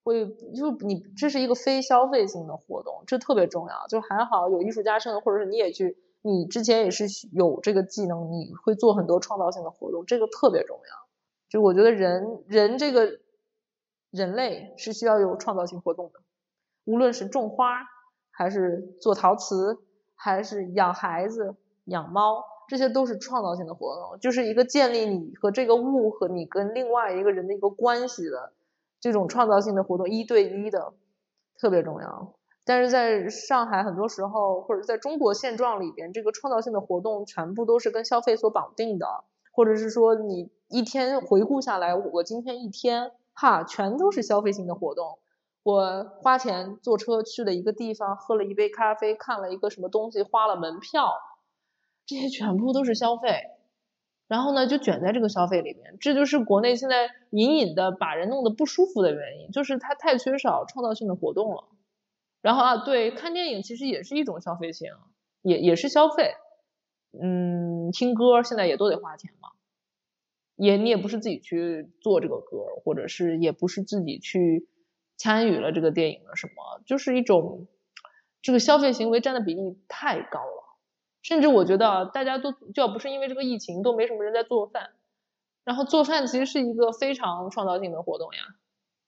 [0.04, 0.26] 会
[0.56, 3.86] 就你这是一个非消费性的活动，这特别重要。
[3.88, 11.10] 就还好有艺术家生，或者是你也去，你之前也是有这个技能，你会做很多创造性的活动，这个特别重要。
[11.50, 13.20] 就我觉得人人这个
[14.12, 16.20] 人类是需要有创造性活动的，
[16.86, 17.86] 无论是种花，
[18.32, 19.80] 还是做陶瓷，
[20.16, 21.56] 还是养孩子、
[21.86, 22.44] 养猫。
[22.68, 28.54] 这些都是创造性的活动，就是一个建立你和这个物和你跟另外一个人的一个关系的
[29.00, 30.94] 这种创造性的活动，一对一的
[31.60, 32.36] 特别重要。
[32.64, 45.20] 但是在上海，很多时候或者在中国现状里边，这个创造性的活动全部都是跟消费所绑定的，或者是说你一天回顾下来，我今天一天哈，全都是消费性的活动。
[45.64, 51.14] 我花钱坐车去了一个地方，喝了一杯咖啡，看了一个什么东西，花了门票。
[52.06, 53.44] 这些全部都是消费，
[54.28, 61.66] 然后呢，就卷在这个消费里面，这就是国内现在隐隐的把人弄得不舒服的原因，就是它太缺少创造性的活动了。
[62.42, 64.90] 然后啊，对，看电影其实也是一种消费性，
[65.44, 66.34] 也也是消费。
[67.22, 69.50] 嗯，听歌现在也都得花钱嘛，
[70.60, 74.68] 也你也不是自己去做这个歌，或者是也不是自己去
[75.18, 77.68] 参与了这个电影的什么，就是一种
[78.42, 80.78] 这个消费行为占的比例太高了。
[81.22, 84.92] 甚至我觉得大家都就要不是因为这个疫情，都没什么人在做饭。
[85.64, 88.40] 然后做饭其实是一个非常创造性的活动呀。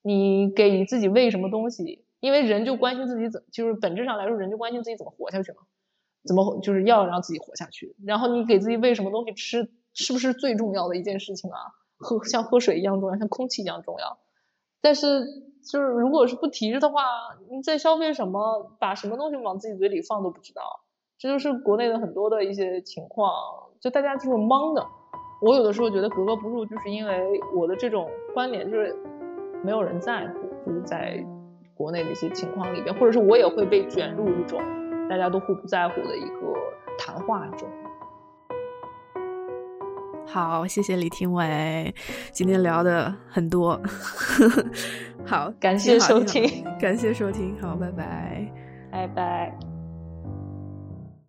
[0.01, 2.05] 你给自己喂什么东西？
[2.19, 5.59] 因为人就关心自己怎，就是本质上来说，人就关心自己怎么活下去嘛。
[6.23, 7.95] 怎么就是要让自己活下去？
[8.05, 11.57] 然后你给自己喂什么东西吃，是不是最重要的一件事情啊？
[11.97, 14.17] 喝像喝水一样重要，像空气一样重要。
[14.81, 15.25] 但是
[15.71, 17.03] 就是如果是不提着的话，
[17.51, 20.63] 你在消费什么，把什么东西往自己嘴里放都不知道。
[21.19, 23.31] 这就是国内的很多的一些情况，
[23.79, 24.83] 就大家就是懵的。
[25.43, 28.95] 我有的时候觉得格格不入，就是因为我的这种观点就是
[29.63, 31.23] 没有人在乎，就是在
[31.75, 34.59] 国内的一些情况里边，或者是我也会被卷入一种
[35.07, 36.53] 大家都互不在乎的一个
[36.97, 37.69] 谈话中。
[40.25, 41.93] 好，谢谢李廷伟，
[42.31, 43.79] 今天聊的很多。
[45.25, 48.51] 好，感谢收听，感谢收听，好，拜拜，
[48.91, 49.70] 拜拜。